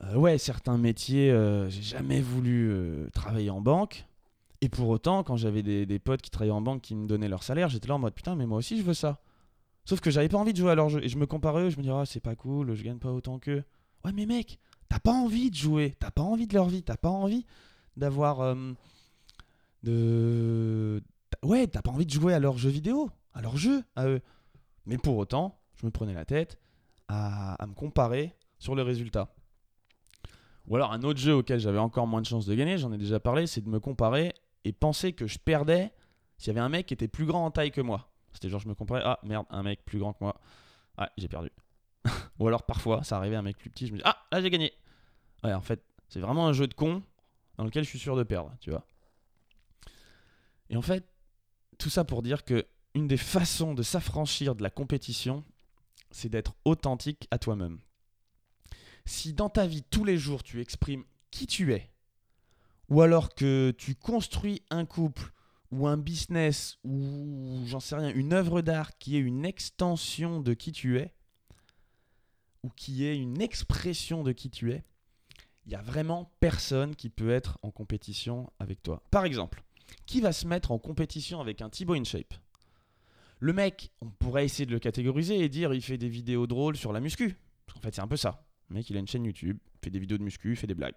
euh, 0.03 0.15
ouais, 0.17 0.39
certains 0.39 0.79
métiers, 0.79 1.31
euh, 1.31 1.69
j'ai 1.69 1.83
jamais 1.83 2.21
voulu 2.21 2.75
travailler 3.15 3.51
en 3.51 3.61
banque. 3.61 4.07
Et 4.63 4.69
pour 4.69 4.89
autant, 4.89 5.23
quand 5.23 5.37
j'avais 5.37 5.63
des, 5.63 5.99
potes 5.99 6.21
qui 6.21 6.31
travaillaient 6.31 6.53
en 6.53 6.61
banque 6.61 6.83
qui 6.83 6.95
me 6.95 7.07
donnaient 7.07 7.29
leur 7.29 7.43
salaire, 7.43 7.69
j'étais 7.69 7.89
là 7.89 7.95
en 7.95 7.99
mode 7.99 8.15
putain, 8.15 8.37
mais 8.37 8.47
moi 8.47 8.59
aussi 8.59 8.77
je 8.77 8.83
veux 8.83 8.95
ça. 8.95 9.21
Sauf 9.87 10.01
que 10.01 10.11
j'avais 10.11 10.29
pas 10.29 10.37
envie 10.37 10.53
de 10.53 10.59
jouer 10.59 10.71
à 10.71 10.75
leur 10.75 10.91
jeu. 10.91 11.03
Et 11.03 11.09
je 11.09 11.17
me 11.17 11.27
comparais, 11.27 11.63
eux, 11.63 11.71
je 11.71 11.79
me 11.79 11.83
disais, 11.83 11.95
ah, 11.95 12.05
c'est 12.05 12.21
pas 12.21 12.35
cool, 12.35 12.75
je 12.75 12.83
gagne 12.83 12.99
pas 12.99 13.11
autant 13.11 13.39
qu'eux. 13.39 13.65
Ouais, 14.05 14.13
mais 14.13 14.27
mec, 14.27 14.59
t'as 14.89 14.99
pas 14.99 15.13
envie 15.13 15.51
de 15.51 15.57
jouer, 15.57 15.97
t'as 15.99 16.11
pas 16.11 16.23
envie 16.23 16.47
de 16.47 16.55
leur 16.55 16.69
vie, 16.69 16.83
t'as 16.83 16.99
pas 16.99 17.09
envie 17.09 17.47
d'avoir. 17.97 18.55
de. 19.83 21.03
Ouais, 21.43 21.67
t'as 21.67 21.83
pas 21.83 21.91
envie 21.91 22.07
de 22.07 22.11
jouer 22.11 22.35
à 22.35 22.39
leurs 22.39 22.59
jeux 22.59 22.71
vidéo, 22.71 23.11
à 23.33 23.43
leurs 23.43 23.57
jeux, 23.57 23.83
à 23.97 24.07
eux. 24.07 24.21
Mais 24.87 24.99
pour 24.99 25.17
autant, 25.17 25.59
je 25.77 25.87
me 25.87 25.91
prenais 25.91 26.15
la 26.15 26.25
tête 26.25 26.59
à, 27.09 27.57
me 27.67 27.75
comparer 27.75 28.35
sur 28.59 28.75
les 28.75 28.83
résultats. 28.83 29.33
Ou 30.67 30.77
alors 30.77 30.93
un 30.93 31.03
autre 31.03 31.19
jeu 31.19 31.35
auquel 31.35 31.59
j'avais 31.59 31.79
encore 31.79 32.07
moins 32.07 32.21
de 32.21 32.27
chances 32.27 32.47
de 32.47 32.55
gagner, 32.55 32.79
j'en 32.79 32.93
ai 32.93 32.99
déjà 32.99 33.19
parlé, 33.19 33.47
c'est 33.47 33.61
de 33.61 33.69
me 33.69 33.81
comparer 33.81 34.35
et 34.65 34.73
penser 34.73 35.13
que 35.13 35.27
je 35.27 35.39
perdais 35.39 35.93
s'il 36.39 36.49
y 36.49 36.51
avait 36.51 36.61
un 36.61 36.69
mec 36.69 36.87
qui 36.87 36.95
était 36.95 37.09
plus 37.09 37.27
grand 37.27 37.45
en 37.47 37.51
taille 37.51 37.73
que 37.73 37.81
moi. 37.81 38.11
C'était 38.33 38.49
genre 38.49 38.61
je 38.61 38.69
me 38.69 38.75
comparais, 38.75 39.03
ah 39.05 39.19
merde, 39.25 39.47
un 39.51 39.63
mec 39.63 39.85
plus 39.85 39.99
grand 39.99 40.13
que 40.13 40.23
moi. 40.23 40.41
Ah, 40.97 41.11
j'ai 41.17 41.29
perdu. 41.29 41.51
Ou 42.39 42.47
alors 42.47 42.63
parfois, 42.63 43.03
ça 43.03 43.17
arrivait 43.17 43.37
un 43.37 43.43
mec 43.43 43.57
plus 43.59 43.71
petit, 43.71 43.87
je 43.87 43.93
me 43.93 43.99
dis, 43.99 44.05
ah, 44.05 44.17
là 44.31 44.41
j'ai 44.41 44.51
gagné. 44.51 44.73
Ouais, 45.43 45.53
en 45.53 45.63
fait, 45.63 45.83
c'est 46.09 46.21
vraiment 46.21 46.47
un 46.47 46.53
jeu 46.53 46.67
de 46.67 46.75
con 46.75 47.03
dans 47.57 47.65
lequel 47.65 47.85
je 47.85 47.89
suis 47.89 47.99
sûr 47.99 48.17
de 48.17 48.23
perdre, 48.23 48.55
tu 48.61 48.71
vois. 48.71 48.85
Et 50.69 50.77
en 50.77 50.83
fait, 50.83 51.05
tout 51.81 51.91
ça 51.91 52.05
pour 52.05 52.23
dire 52.23 52.45
que 52.45 52.67
une 52.95 53.09
des 53.09 53.17
façons 53.17 53.75
de 53.75 53.83
s'affranchir 53.83 54.55
de 54.55 54.63
la 54.63 54.71
compétition, 54.71 55.45
c'est 56.11 56.29
d'être 56.29 56.55
authentique 56.65 57.27
à 57.31 57.39
toi-même. 57.39 57.79
Si 59.07 59.33
dans 59.33 59.49
ta 59.49 59.67
vie, 59.67 59.83
tous 59.83 60.05
les 60.05 60.19
jours, 60.19 60.43
tu 60.43 60.61
exprimes 60.61 61.05
qui 61.31 61.47
tu 61.47 61.73
es, 61.73 61.91
ou 62.89 63.01
alors 63.01 63.35
que 63.35 63.75
tu 63.79 63.95
construis 63.95 64.63
un 64.71 64.85
couple, 64.85 65.33
ou 65.71 65.87
un 65.87 65.97
business, 65.97 66.79
ou 66.85 67.63
j'en 67.65 67.81
sais 67.81 67.97
rien, 67.97 68.13
une 68.13 68.33
œuvre 68.33 68.61
d'art 68.61 68.99
qui 68.99 69.17
est 69.17 69.21
une 69.21 69.47
extension 69.47 70.41
de 70.41 70.53
qui 70.53 70.73
tu 70.73 70.99
es, 70.99 71.15
ou 72.63 72.71
qui 72.71 73.05
est 73.05 73.17
une 73.17 73.41
expression 73.41 74.23
de 74.23 74.33
qui 74.33 74.51
tu 74.51 74.73
es, 74.73 74.85
il 75.65 75.73
y 75.73 75.77
a 75.77 75.83
vraiment 75.83 76.33
personne 76.41 76.95
qui 76.97 77.09
peut 77.09 77.31
être 77.31 77.59
en 77.63 77.71
compétition 77.71 78.53
avec 78.59 78.83
toi. 78.83 79.03
Par 79.11 79.25
exemple, 79.25 79.63
qui 80.07 80.21
va 80.21 80.33
se 80.33 80.47
mettre 80.47 80.71
en 80.71 80.79
compétition 80.79 81.41
avec 81.41 81.63
un 81.63 81.69
Thibaut 81.69 81.95
InShape? 81.95 82.35
Le 83.39 83.53
mec, 83.53 83.91
on 84.03 84.11
pourrait 84.11 84.45
essayer 84.45 84.67
de 84.67 84.73
le 84.73 84.79
catégoriser 84.79 85.39
et 85.41 85.49
dire 85.49 85.73
il 85.73 85.83
fait 85.83 85.97
des 85.97 86.09
vidéos 86.09 86.47
drôles 86.47 86.77
sur 86.77 86.93
la 86.93 87.01
muscu. 87.01 87.37
Parce 87.67 87.79
qu'en 87.79 87.81
fait, 87.81 87.95
c'est 87.95 88.03
un 88.03 88.09
peu 88.09 88.17
ça. 88.17 88.47
Le 88.69 88.75
mec, 88.75 88.91
il 88.91 88.97
a 88.97 89.01
une 89.01 89.09
chaîne 89.09 89.25
YouTube, 89.25 89.59
fait 89.83 89.91
des 89.91 89.99
vidéos 89.99 90.19
de 90.19 90.23
muscu, 90.23 90.55
fait 90.57 90.67
des 90.67 90.75
blagues. 90.75 90.95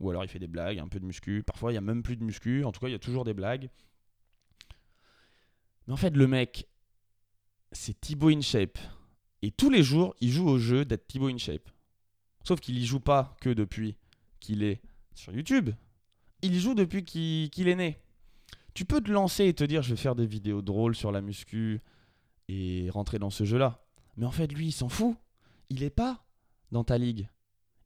Ou 0.00 0.10
alors 0.10 0.24
il 0.24 0.28
fait 0.28 0.38
des 0.38 0.48
blagues, 0.48 0.78
un 0.78 0.88
peu 0.88 0.98
de 0.98 1.04
muscu. 1.04 1.42
Parfois, 1.42 1.70
il 1.70 1.74
y 1.74 1.78
a 1.78 1.82
même 1.82 2.02
plus 2.02 2.16
de 2.16 2.24
muscu. 2.24 2.64
En 2.64 2.72
tout 2.72 2.80
cas, 2.80 2.88
il 2.88 2.92
y 2.92 2.96
a 2.96 2.98
toujours 2.98 3.24
des 3.24 3.34
blagues. 3.34 3.68
Mais 5.86 5.92
en 5.92 5.96
fait, 5.96 6.16
le 6.16 6.26
mec, 6.26 6.66
c'est 7.72 8.00
Thibaut 8.00 8.30
InShape. 8.30 8.78
Et 9.42 9.50
tous 9.50 9.70
les 9.70 9.82
jours, 9.82 10.14
il 10.20 10.30
joue 10.30 10.48
au 10.48 10.58
jeu 10.58 10.84
d'être 10.84 11.06
Thibaut 11.06 11.28
InShape. 11.28 11.68
Sauf 12.44 12.60
qu'il 12.60 12.78
y 12.78 12.86
joue 12.86 13.00
pas 13.00 13.36
que 13.40 13.50
depuis 13.50 13.96
qu'il 14.40 14.62
est 14.62 14.80
sur 15.14 15.32
YouTube. 15.34 15.70
Il 16.42 16.54
y 16.54 16.60
joue 16.60 16.74
depuis 16.74 17.04
qu'il 17.04 17.68
est 17.68 17.76
né. 17.76 17.98
Tu 18.74 18.84
peux 18.84 19.00
te 19.00 19.10
lancer 19.10 19.46
et 19.46 19.54
te 19.54 19.64
dire 19.64 19.82
je 19.82 19.90
vais 19.90 20.00
faire 20.00 20.14
des 20.14 20.26
vidéos 20.26 20.62
drôles 20.62 20.94
sur 20.94 21.12
la 21.12 21.20
muscu 21.20 21.80
et 22.48 22.88
rentrer 22.90 23.18
dans 23.18 23.30
ce 23.30 23.44
jeu-là. 23.44 23.84
Mais 24.16 24.26
en 24.26 24.30
fait, 24.30 24.52
lui, 24.52 24.66
il 24.66 24.72
s'en 24.72 24.88
fout. 24.88 25.16
Il 25.68 25.82
est 25.82 25.90
pas 25.90 26.24
dans 26.70 26.84
ta 26.84 26.98
ligue. 26.98 27.28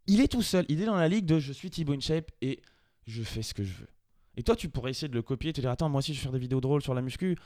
Il 0.06 0.20
est 0.20 0.28
tout 0.28 0.42
seul. 0.42 0.64
Il 0.68 0.80
est 0.80 0.86
dans 0.86 0.96
la 0.96 1.08
ligue 1.08 1.26
de 1.26 1.38
je 1.38 1.52
suis 1.52 1.70
Thibaut 1.70 1.94
InShape 1.94 2.30
et 2.40 2.62
je 3.06 3.22
fais 3.22 3.42
ce 3.42 3.54
que 3.54 3.64
je 3.64 3.74
veux. 3.74 3.88
Et 4.36 4.42
toi, 4.42 4.54
tu 4.54 4.68
pourrais 4.68 4.90
essayer 4.90 5.08
de 5.08 5.14
le 5.14 5.22
copier, 5.22 5.52
te 5.52 5.60
dire 5.60 5.70
attends, 5.70 5.88
moi 5.88 6.00
aussi 6.00 6.12
je 6.12 6.18
vais 6.18 6.24
faire 6.24 6.32
des 6.32 6.38
vidéos 6.38 6.60
drôles 6.60 6.82
sur 6.82 6.94
la 6.94 7.02
muscu. 7.02 7.36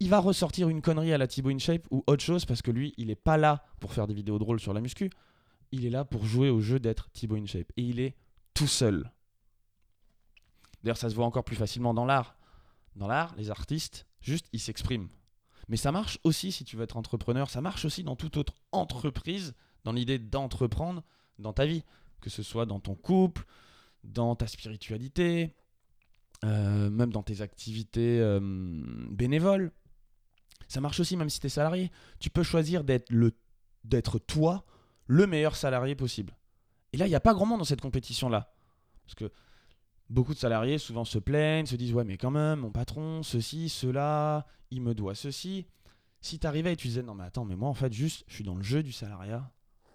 Il 0.00 0.08
va 0.08 0.18
ressortir 0.18 0.68
une 0.68 0.82
connerie 0.82 1.12
à 1.12 1.18
la 1.18 1.26
Thibaut 1.26 1.50
InShape 1.50 1.86
ou 1.90 2.02
autre 2.06 2.22
chose 2.22 2.44
parce 2.44 2.62
que 2.62 2.70
lui, 2.70 2.94
il 2.96 3.10
est 3.10 3.14
pas 3.16 3.36
là 3.36 3.64
pour 3.80 3.92
faire 3.92 4.06
des 4.06 4.14
vidéos 4.14 4.38
drôles 4.38 4.60
sur 4.60 4.72
la 4.72 4.80
muscu. 4.80 5.10
Il 5.72 5.86
est 5.86 5.90
là 5.90 6.04
pour 6.04 6.24
jouer 6.24 6.50
au 6.50 6.60
jeu 6.60 6.78
d'être 6.78 7.10
Thibaut 7.10 7.36
InShape. 7.36 7.72
Et 7.76 7.82
il 7.82 8.00
est 8.00 8.16
tout 8.52 8.66
seul. 8.66 9.10
D'ailleurs, 10.82 10.98
ça 10.98 11.08
se 11.08 11.14
voit 11.14 11.24
encore 11.24 11.44
plus 11.44 11.56
facilement 11.56 11.94
dans 11.94 12.04
l'art. 12.04 12.36
Dans 12.96 13.06
l'art, 13.06 13.34
les 13.36 13.50
artistes, 13.50 14.06
juste, 14.20 14.46
ils 14.52 14.60
s'expriment. 14.60 15.08
Mais 15.68 15.76
ça 15.76 15.92
marche 15.92 16.18
aussi 16.24 16.52
si 16.52 16.64
tu 16.64 16.76
veux 16.76 16.84
être 16.84 16.96
entrepreneur, 16.96 17.50
ça 17.50 17.60
marche 17.60 17.84
aussi 17.84 18.04
dans 18.04 18.16
toute 18.16 18.36
autre 18.36 18.54
entreprise, 18.72 19.54
dans 19.84 19.92
l'idée 19.92 20.18
d'entreprendre 20.18 21.02
dans 21.38 21.52
ta 21.52 21.66
vie, 21.66 21.82
que 22.20 22.30
ce 22.30 22.42
soit 22.42 22.66
dans 22.66 22.80
ton 22.80 22.94
couple, 22.94 23.44
dans 24.04 24.36
ta 24.36 24.46
spiritualité, 24.46 25.54
euh, 26.44 26.90
même 26.90 27.10
dans 27.10 27.22
tes 27.22 27.40
activités 27.40 28.20
euh, 28.20 28.40
bénévoles. 29.10 29.72
Ça 30.68 30.80
marche 30.80 31.00
aussi 31.00 31.16
même 31.16 31.30
si 31.30 31.40
tu 31.40 31.46
es 31.46 31.50
salarié. 31.50 31.90
Tu 32.18 32.30
peux 32.30 32.42
choisir 32.42 32.84
d'être 32.84 33.12
d'être 33.84 34.18
toi 34.18 34.64
le 35.06 35.26
meilleur 35.26 35.56
salarié 35.56 35.94
possible. 35.94 36.36
Et 36.92 36.96
là, 36.96 37.06
il 37.06 37.10
n'y 37.10 37.14
a 37.14 37.20
pas 37.20 37.34
grand 37.34 37.46
monde 37.46 37.58
dans 37.58 37.64
cette 37.64 37.80
compétition-là. 37.80 38.54
Parce 39.04 39.14
que 39.14 39.30
beaucoup 40.10 40.34
de 40.34 40.38
salariés 40.38 40.78
souvent 40.78 41.04
se 41.04 41.18
plaignent, 41.18 41.66
se 41.66 41.76
disent 41.76 41.92
Ouais, 41.92 42.04
mais 42.04 42.16
quand 42.16 42.30
même, 42.30 42.60
mon 42.60 42.70
patron, 42.70 43.22
ceci, 43.22 43.68
cela, 43.68 44.46
il 44.70 44.82
me 44.82 44.94
doit 44.94 45.14
ceci. 45.14 45.66
Si 46.20 46.38
tu 46.38 46.46
arrivais 46.46 46.72
et 46.72 46.76
tu 46.76 46.88
disais 46.88 47.02
Non, 47.02 47.14
mais 47.14 47.24
attends, 47.24 47.44
mais 47.44 47.56
moi, 47.56 47.68
en 47.68 47.74
fait, 47.74 47.92
juste, 47.92 48.24
je 48.28 48.34
suis 48.34 48.44
dans 48.44 48.54
le 48.54 48.62
jeu 48.62 48.82
du 48.82 48.92
salariat 48.92 49.50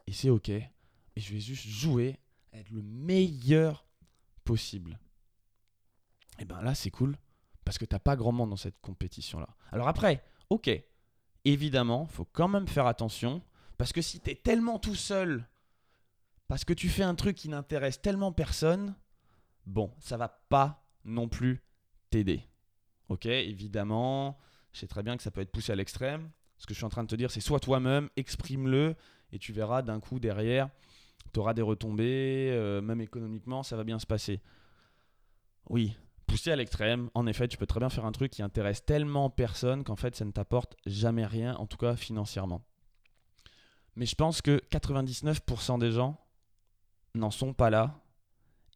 et 0.07 0.13
c'est 0.13 0.29
OK. 0.29 0.49
Et 0.49 0.69
je 1.15 1.33
vais 1.33 1.39
juste 1.39 1.67
jouer, 1.67 2.17
être 2.53 2.69
le 2.71 2.81
meilleur 2.81 3.85
possible. 4.43 4.99
Et 6.39 6.45
ben 6.45 6.61
là, 6.61 6.73
c'est 6.73 6.91
cool 6.91 7.17
parce 7.65 7.77
que 7.77 7.85
t'as 7.85 7.99
pas 7.99 8.15
grand 8.15 8.31
monde 8.31 8.49
dans 8.49 8.55
cette 8.55 8.79
compétition-là. 8.81 9.49
Alors 9.71 9.87
après, 9.87 10.23
ok, 10.49 10.71
évidemment, 11.45 12.07
faut 12.07 12.25
quand 12.25 12.47
même 12.47 12.67
faire 12.67 12.87
attention 12.87 13.43
parce 13.77 13.93
que 13.93 14.01
si 14.01 14.19
tu 14.19 14.35
tellement 14.35 14.79
tout 14.79 14.95
seul, 14.95 15.47
parce 16.47 16.65
que 16.65 16.73
tu 16.73 16.89
fais 16.89 17.03
un 17.03 17.15
truc 17.15 17.35
qui 17.35 17.49
n'intéresse 17.49 18.01
tellement 18.01 18.31
personne, 18.31 18.95
bon, 19.69 19.93
ça 19.99 20.17
va 20.17 20.27
pas 20.49 20.83
non 21.05 21.29
plus 21.29 21.63
t'aider. 22.09 22.43
Ok, 23.07 23.25
évidemment, 23.25 24.37
je 24.73 24.79
sais 24.79 24.87
très 24.87 25.03
bien 25.03 25.15
que 25.15 25.23
ça 25.23 25.31
peut 25.31 25.41
être 25.41 25.51
poussé 25.51 25.71
à 25.71 25.75
l'extrême. 25.75 26.29
Ce 26.57 26.65
que 26.65 26.73
je 26.73 26.79
suis 26.79 26.85
en 26.85 26.89
train 26.89 27.03
de 27.03 27.07
te 27.07 27.15
dire, 27.15 27.31
c'est 27.31 27.39
soit 27.39 27.59
toi-même, 27.59 28.09
exprime-le, 28.17 28.95
et 29.31 29.39
tu 29.39 29.53
verras 29.53 29.81
d'un 29.81 29.99
coup 29.99 30.19
derrière, 30.19 30.69
tu 31.33 31.39
auras 31.39 31.53
des 31.53 31.61
retombées, 31.61 32.49
euh, 32.51 32.81
même 32.81 32.99
économiquement, 32.99 33.63
ça 33.63 33.77
va 33.77 33.83
bien 33.83 33.99
se 33.99 34.05
passer. 34.05 34.41
Oui, 35.69 35.95
poussé 36.25 36.51
à 36.51 36.55
l'extrême, 36.55 37.09
en 37.13 37.27
effet, 37.27 37.47
tu 37.47 37.57
peux 37.57 37.67
très 37.67 37.79
bien 37.79 37.89
faire 37.89 38.05
un 38.05 38.11
truc 38.11 38.31
qui 38.31 38.41
intéresse 38.41 38.83
tellement 38.83 39.29
personne 39.29 39.83
qu'en 39.83 39.95
fait, 39.95 40.15
ça 40.15 40.25
ne 40.25 40.31
t'apporte 40.31 40.75
jamais 40.85 41.25
rien, 41.25 41.55
en 41.55 41.67
tout 41.67 41.77
cas 41.77 41.95
financièrement. 41.95 42.65
Mais 43.95 44.05
je 44.05 44.15
pense 44.15 44.41
que 44.41 44.61
99% 44.71 45.79
des 45.79 45.91
gens 45.91 46.19
n'en 47.15 47.31
sont 47.31 47.53
pas 47.53 47.69
là 47.69 48.01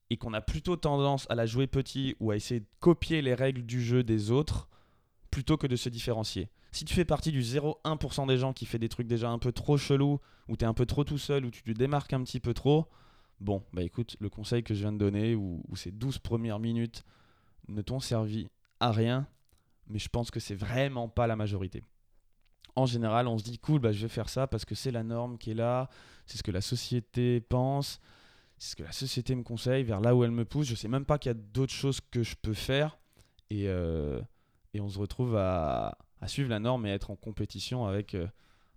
et 0.10 0.17
qu'on 0.17 0.33
a 0.33 0.41
plutôt 0.41 0.75
tendance 0.75 1.25
à 1.29 1.36
la 1.36 1.45
jouer 1.45 1.67
petit 1.67 2.15
ou 2.19 2.31
à 2.31 2.36
essayer 2.36 2.60
de 2.60 2.67
copier 2.79 3.22
les 3.22 3.33
règles 3.33 3.63
du 3.63 3.81
jeu 3.81 4.03
des 4.03 4.31
autres 4.31 4.69
plutôt 5.31 5.57
que 5.57 5.67
de 5.67 5.75
se 5.75 5.89
différencier. 5.89 6.50
Si 6.72 6.86
tu 6.86 6.93
fais 6.93 7.05
partie 7.05 7.31
du 7.31 7.41
0,1% 7.41 8.27
des 8.27 8.38
gens 8.38 8.53
qui 8.53 8.65
fait 8.65 8.79
des 8.79 8.89
trucs 8.89 9.07
déjà 9.07 9.29
un 9.29 9.39
peu 9.39 9.51
trop 9.51 9.77
chelous, 9.77 10.19
ou 10.48 10.57
tu 10.57 10.65
es 10.65 10.67
un 10.67 10.74
peu 10.74 10.86
trop 10.86 11.03
tout 11.03 11.17
seul, 11.17 11.45
ou 11.45 11.51
tu 11.51 11.63
te 11.63 11.72
démarques 11.72 12.13
un 12.13 12.24
petit 12.24 12.39
peu 12.39 12.53
trop, 12.53 12.88
bon, 13.39 13.63
bah 13.74 13.83
écoute, 13.83 14.15
le 14.19 14.29
conseil 14.29 14.63
que 14.63 14.74
je 14.74 14.81
viens 14.81 14.93
de 14.93 14.98
donner, 14.98 15.36
ou, 15.36 15.63
ou 15.67 15.75
ces 15.75 15.91
12 15.91 16.19
premières 16.19 16.60
minutes 16.60 17.03
ne 17.67 17.81
t'ont 17.81 18.00
servi 18.00 18.50
à 18.79 18.91
rien, 18.91 19.27
mais 19.88 20.00
je 20.00 20.10
pense 20.10 20.31
que 20.31 20.39
c'est 20.39 20.55
vraiment 20.55 21.10
pas 21.10 21.27
la 21.27 21.36
majorité. 21.36 21.83
En 22.75 22.86
général, 22.86 23.27
on 23.27 23.38
se 23.38 23.43
dit 23.43 23.60
cool, 23.60 23.79
bah, 23.79 23.91
je 23.91 24.01
vais 24.01 24.10
faire 24.10 24.29
ça 24.29 24.48
parce 24.48 24.65
que 24.65 24.75
c'est 24.75 24.91
la 24.91 25.03
norme 25.03 25.38
qui 25.38 25.51
est 25.51 25.55
là, 25.55 25.89
c'est 26.25 26.38
ce 26.38 26.43
que 26.43 26.51
la 26.51 26.62
société 26.62 27.41
pense, 27.41 28.00
c'est 28.63 28.72
ce 28.72 28.75
que 28.77 28.84
la 28.84 28.93
société 28.93 29.36
me 29.36 29.43
conseille, 29.43 29.84
vers 29.84 30.00
là 30.00 30.15
où 30.15 30.24
elle 30.24 30.32
me 30.32 30.46
pousse. 30.46 30.67
Je 30.67 30.75
sais 30.75 30.88
même 30.88 31.03
pas 31.03 31.17
qu'il 31.17 31.29
y 31.29 31.36
a 31.36 31.38
d'autres 31.38 31.74
choses 31.74 32.00
que 32.00 32.24
je 32.24 32.36
peux 32.41 32.53
faire, 32.53 32.98
et, 33.50 33.67
euh, 33.67 34.22
et 34.74 34.79
on 34.79 34.88
se 34.88 34.98
retrouve 34.98 35.36
à, 35.36 35.98
à, 36.22 36.27
suivre 36.29 36.50
la 36.50 36.60
norme 36.60 36.86
et 36.86 36.89
être 36.89 37.12
en 37.12 37.17
compétition 37.17 37.86
avec, 37.86 38.15
euh, 38.15 38.25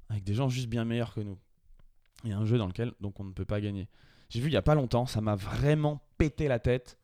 avec 0.08 0.24
des 0.24 0.34
gens 0.34 0.48
juste 0.48 0.66
bien 0.66 0.84
meilleurs 0.84 1.14
que 1.14 1.20
nous. 1.20 1.38
A 2.24 2.36
un 2.36 2.44
jeu 2.44 2.58
dans 2.58 2.66
lequel 2.66 2.94
donc 3.00 3.20
on 3.20 3.24
ne 3.24 3.32
peut 3.32 3.44
pas 3.44 3.60
gagner. 3.60 3.86
J'ai 4.28 4.40
vu 4.40 4.48
il 4.48 4.54
y 4.54 4.56
a 4.56 4.62
pas 4.62 4.74
longtemps, 4.74 5.06
ça 5.06 5.20
m'a 5.20 5.36
vraiment 5.36 6.02
pété 6.18 6.48
la 6.48 6.58
tête 6.58 6.98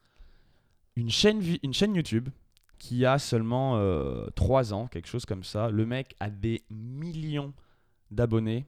une 0.97 1.09
chaîne, 1.09 1.41
une 1.62 1.73
chaîne 1.73 1.95
YouTube 1.95 2.31
qui 2.79 3.07
a 3.07 3.21
seulement 3.21 3.75
3 4.35 4.73
euh, 4.73 4.75
ans, 4.75 4.89
quelque 4.89 5.07
chose 5.07 5.25
comme 5.25 5.45
ça. 5.45 5.71
Le 5.71 5.87
mec 5.87 6.17
a 6.19 6.31
des 6.31 6.65
millions 6.69 7.55
d'abonnés. 8.11 8.67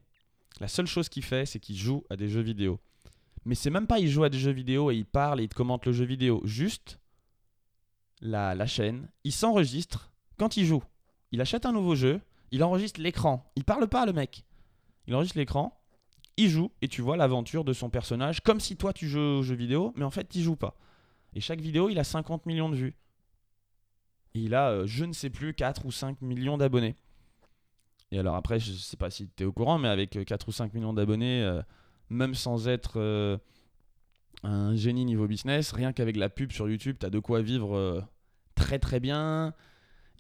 La 0.61 0.69
seule 0.69 0.87
chose 0.87 1.09
qu'il 1.09 1.25
fait, 1.25 1.47
c'est 1.47 1.59
qu'il 1.59 1.77
joue 1.77 2.05
à 2.11 2.17
des 2.17 2.29
jeux 2.29 2.43
vidéo. 2.43 2.79
Mais 3.45 3.55
c'est 3.55 3.71
même 3.71 3.87
pas 3.87 3.99
il 3.99 4.09
joue 4.09 4.25
à 4.25 4.31
des 4.31 4.39
jeux 4.39 4.53
vidéo 4.53 4.91
et 4.91 4.97
il 4.97 5.07
parle 5.07 5.41
et 5.41 5.45
il 5.45 5.49
commente 5.49 5.87
le 5.87 5.93
jeu 5.93 6.05
vidéo. 6.05 6.41
Juste 6.45 7.01
la, 8.21 8.55
la 8.55 8.67
chaîne, 8.67 9.09
il 9.25 9.33
s'enregistre 9.33 10.13
quand 10.39 10.57
il 10.57 10.65
joue. 10.65 10.83
Il 11.33 11.41
achète 11.41 11.67
un 11.67 11.73
nouveau 11.73 11.95
jeu, 11.95 12.21
il 12.51 12.63
enregistre 12.65 13.01
l'écran. 13.01 13.51
Il 13.57 13.65
parle 13.65 13.89
pas 13.89 14.07
le 14.07 14.13
mec. 14.13 14.45
Il 15.07 15.15
enregistre 15.15 15.39
l'écran, 15.39 15.79
il 16.37 16.49
joue 16.49 16.73
et 16.81 16.89
tu 16.89 17.03
vois 17.03 17.17
l'aventure 17.17 17.65
de 17.65 17.73
son 17.73 17.91
personnage 17.91 18.41
comme 18.41 18.61
si 18.61 18.77
toi 18.77 18.93
tu 18.93 19.09
joues 19.09 19.21
au 19.21 19.43
jeu 19.43 19.55
vidéo, 19.55 19.93
mais 19.97 20.05
en 20.05 20.11
fait 20.11 20.35
il 20.35 20.43
joue 20.43 20.57
pas. 20.57 20.77
Et 21.35 21.41
chaque 21.41 21.61
vidéo, 21.61 21.89
il 21.89 21.99
a 21.99 22.05
50 22.05 22.47
millions 22.47 22.69
de 22.69 22.77
vues. 22.77 22.95
Il 24.35 24.55
a, 24.55 24.71
euh, 24.71 24.87
je 24.87 25.05
ne 25.05 25.13
sais 25.13 25.31
plus, 25.31 25.55
4 25.55 25.85
ou 25.85 25.93
5 25.93 26.21
millions 26.23 26.57
d'abonnés. 26.57 26.97
Et 28.11 28.19
alors 28.19 28.37
après, 28.37 28.61
je 28.61 28.73
sais 28.73 28.97
pas 28.97 29.11
si 29.11 29.29
tu 29.37 29.43
es 29.43 29.47
au 29.47 29.53
courant, 29.53 29.79
mais 29.79 29.89
avec 29.89 30.11
4 30.25 30.33
euh, 30.33 30.49
ou 30.49 30.53
5 30.53 30.75
millions 30.75 30.93
d'abonnés, 30.93 31.43
euh, 31.43 31.63
même 32.11 32.35
sans 32.35 32.69
être 32.69 33.41
un 34.43 34.77
génie 34.77 35.05
niveau 35.05 35.27
business, 35.27 35.73
rien 35.73 35.93
qu'avec 35.93 36.17
la 36.17 36.29
pub 36.29 36.53
sur 36.53 36.69
YouTube, 36.69 36.97
tu 37.01 37.07
as 37.07 37.11
de 37.11 37.19
quoi 37.19 37.43
vivre 37.43 38.07
très 38.55 38.79
très 38.79 39.01
bien. 39.01 39.55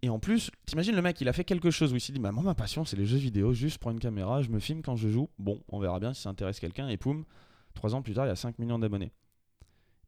Et 0.02 0.10
en 0.10 0.18
plus, 0.18 0.50
t'imagines 0.66 0.94
le 0.94 1.02
mec, 1.02 1.20
il 1.20 1.28
a 1.28 1.32
fait 1.32 1.44
quelque 1.44 1.70
chose 1.70 1.92
où 1.92 1.96
il 1.96 2.00
s'est 2.00 2.12
dit 2.12 2.18
bah, 2.18 2.30
Moi, 2.30 2.42
ma 2.42 2.54
passion, 2.54 2.84
c'est 2.84 2.96
les 2.96 3.06
jeux 3.06 3.16
vidéo, 3.16 3.54
juste 3.54 3.78
prends 3.78 3.90
une 3.90 4.00
caméra, 4.00 4.42
je 4.42 4.50
me 4.50 4.58
filme 4.58 4.82
quand 4.82 4.96
je 4.96 5.08
joue. 5.08 5.30
Bon, 5.38 5.62
on 5.68 5.78
verra 5.78 5.98
bien 5.98 6.12
si 6.12 6.22
ça 6.22 6.28
intéresse 6.28 6.60
quelqu'un. 6.60 6.88
Et 6.88 6.98
poum, 6.98 7.24
3 7.74 7.94
ans 7.94 8.02
plus 8.02 8.12
tard, 8.12 8.26
il 8.26 8.28
y 8.28 8.32
a 8.32 8.36
5 8.36 8.58
millions 8.58 8.78
d'abonnés. 8.78 9.12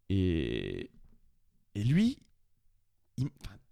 Et, 0.09 0.91
et 1.75 1.83
lui, 1.83 2.19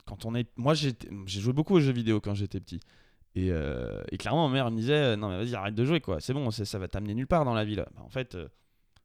quand 0.06 0.24
on 0.24 0.34
est, 0.34 0.48
moi 0.56 0.74
j'ai 0.74 0.94
joué 1.26 1.52
beaucoup 1.52 1.74
aux 1.74 1.80
jeux 1.80 1.92
vidéo 1.92 2.20
quand 2.20 2.34
j'étais 2.34 2.60
petit. 2.60 2.80
Et, 3.34 3.50
euh, 3.50 4.02
et, 4.10 4.16
clairement, 4.16 4.48
ma 4.48 4.54
mère 4.54 4.70
me 4.70 4.76
disait 4.76 5.16
Non, 5.16 5.28
mais 5.28 5.38
vas-y, 5.38 5.54
arrête 5.54 5.74
de 5.74 5.84
jouer, 5.84 6.00
quoi. 6.00 6.20
C'est 6.20 6.32
bon, 6.32 6.50
ça 6.50 6.78
va 6.78 6.88
t'amener 6.88 7.14
nulle 7.14 7.26
part 7.26 7.44
dans 7.44 7.54
la 7.54 7.64
vie. 7.64 7.76
Bah, 7.76 7.88
en 8.00 8.08
fait, 8.08 8.34
euh, 8.34 8.48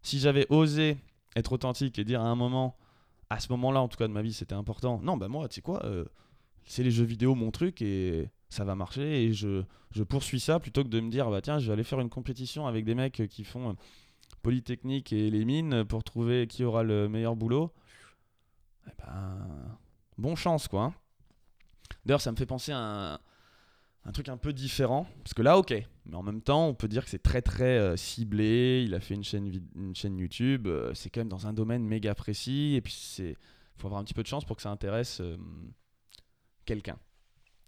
si 0.02 0.20
j'avais 0.20 0.46
osé 0.50 0.98
être 1.36 1.52
authentique 1.52 1.98
et 2.00 2.04
dire 2.04 2.22
à 2.22 2.26
un 2.26 2.36
moment, 2.36 2.78
à 3.30 3.40
ce 3.40 3.52
moment-là, 3.52 3.82
en 3.82 3.88
tout 3.88 3.98
cas 3.98 4.08
de 4.08 4.14
ma 4.14 4.22
vie, 4.22 4.34
c'était 4.34 4.56
important. 4.56 5.00
Non, 5.02 5.18
bah 5.18 5.28
moi, 5.28 5.48
tu 5.48 5.56
sais 5.56 5.62
quoi, 5.62 5.84
euh, 5.86 6.06
c'est 6.66 6.84
les 6.84 6.92
jeux 6.92 7.04
vidéo 7.04 7.36
mon 7.36 7.52
truc 7.52 7.82
et 7.82 8.30
ça 8.50 8.64
va 8.64 8.76
marcher 8.76 9.26
et 9.26 9.34
je, 9.34 9.64
je, 9.92 10.04
poursuis 10.04 10.40
ça 10.40 10.60
plutôt 10.60 10.84
que 10.84 10.90
de 10.90 11.00
me 11.00 11.10
dire 11.10 11.30
Bah 11.30 11.42
tiens, 11.42 11.60
je 11.60 11.68
vais 11.68 11.74
aller 11.74 11.84
faire 11.84 12.00
une 12.00 12.10
compétition 12.10 12.68
avec 12.68 12.86
des 12.86 12.96
mecs 12.96 13.28
qui 13.30 13.44
font 13.44 13.76
Polytechnique 14.42 15.14
et 15.14 15.30
les 15.30 15.46
mines 15.46 15.84
pour 15.86 16.04
trouver 16.04 16.48
qui 16.48 16.64
aura 16.64 16.84
le 16.84 17.10
meilleur 17.10 17.36
boulot. 17.36 17.74
Eh 18.88 18.92
ben, 18.98 19.78
bon 20.18 20.36
chance 20.36 20.68
quoi. 20.68 20.86
Hein. 20.86 20.94
D'ailleurs, 22.06 22.22
ça 22.22 22.32
me 22.32 22.38
fait 22.38 22.46
penser 22.46 22.72
à 22.72 22.80
un, 22.80 23.20
truc 24.12 24.30
un 24.30 24.38
peu 24.38 24.54
différent. 24.54 25.08
Parce 25.24 25.34
que 25.34 25.42
là, 25.42 25.58
ok. 25.58 25.74
Mais 26.06 26.16
en 26.16 26.24
même 26.24 26.42
temps, 26.42 26.68
on 26.68 26.74
peut 26.74 26.88
dire 26.88 27.04
que 27.04 27.10
c'est 27.10 27.22
très 27.22 27.42
très 27.42 27.78
euh, 27.78 27.98
ciblé. 27.98 28.84
Il 28.86 28.96
a 28.96 29.00
fait 29.00 29.14
une 29.14 29.24
chaîne, 29.24 29.52
une 29.76 29.96
chaîne 29.96 30.18
YouTube. 30.18 30.68
Euh, 30.68 30.94
c'est 30.94 31.10
quand 31.10 31.22
même 31.22 31.30
dans 31.30 31.48
un 31.48 31.54
domaine 31.54 31.86
méga 31.86 32.16
précis. 32.16 32.76
Et 32.76 32.82
puis, 32.82 33.16
il 33.20 33.36
faut 33.78 33.88
avoir 33.88 34.02
un 34.02 34.04
petit 34.04 34.14
peu 34.14 34.24
de 34.24 34.28
chance 34.28 34.46
pour 34.46 34.56
que 34.56 34.62
ça 34.62 34.72
intéresse 34.72 35.22
euh, 35.22 35.38
quelqu'un. 36.66 36.98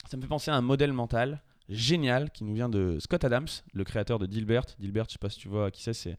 Ça 0.09 0.17
me 0.17 0.21
fait 0.21 0.27
penser 0.27 0.51
à 0.51 0.55
un 0.55 0.61
modèle 0.61 0.93
mental 0.93 1.43
génial 1.69 2.31
qui 2.31 2.43
nous 2.43 2.53
vient 2.53 2.69
de 2.69 2.97
Scott 2.99 3.23
Adams, 3.23 3.47
le 3.73 3.83
créateur 3.83 4.19
de 4.19 4.25
Dilbert. 4.25 4.65
Dilbert, 4.79 5.05
je 5.07 5.13
sais 5.13 5.19
pas 5.19 5.29
si 5.29 5.39
tu 5.39 5.47
vois 5.47 5.71
qui 5.71 5.83
c'est, 5.83 5.93
c'est 5.93 6.17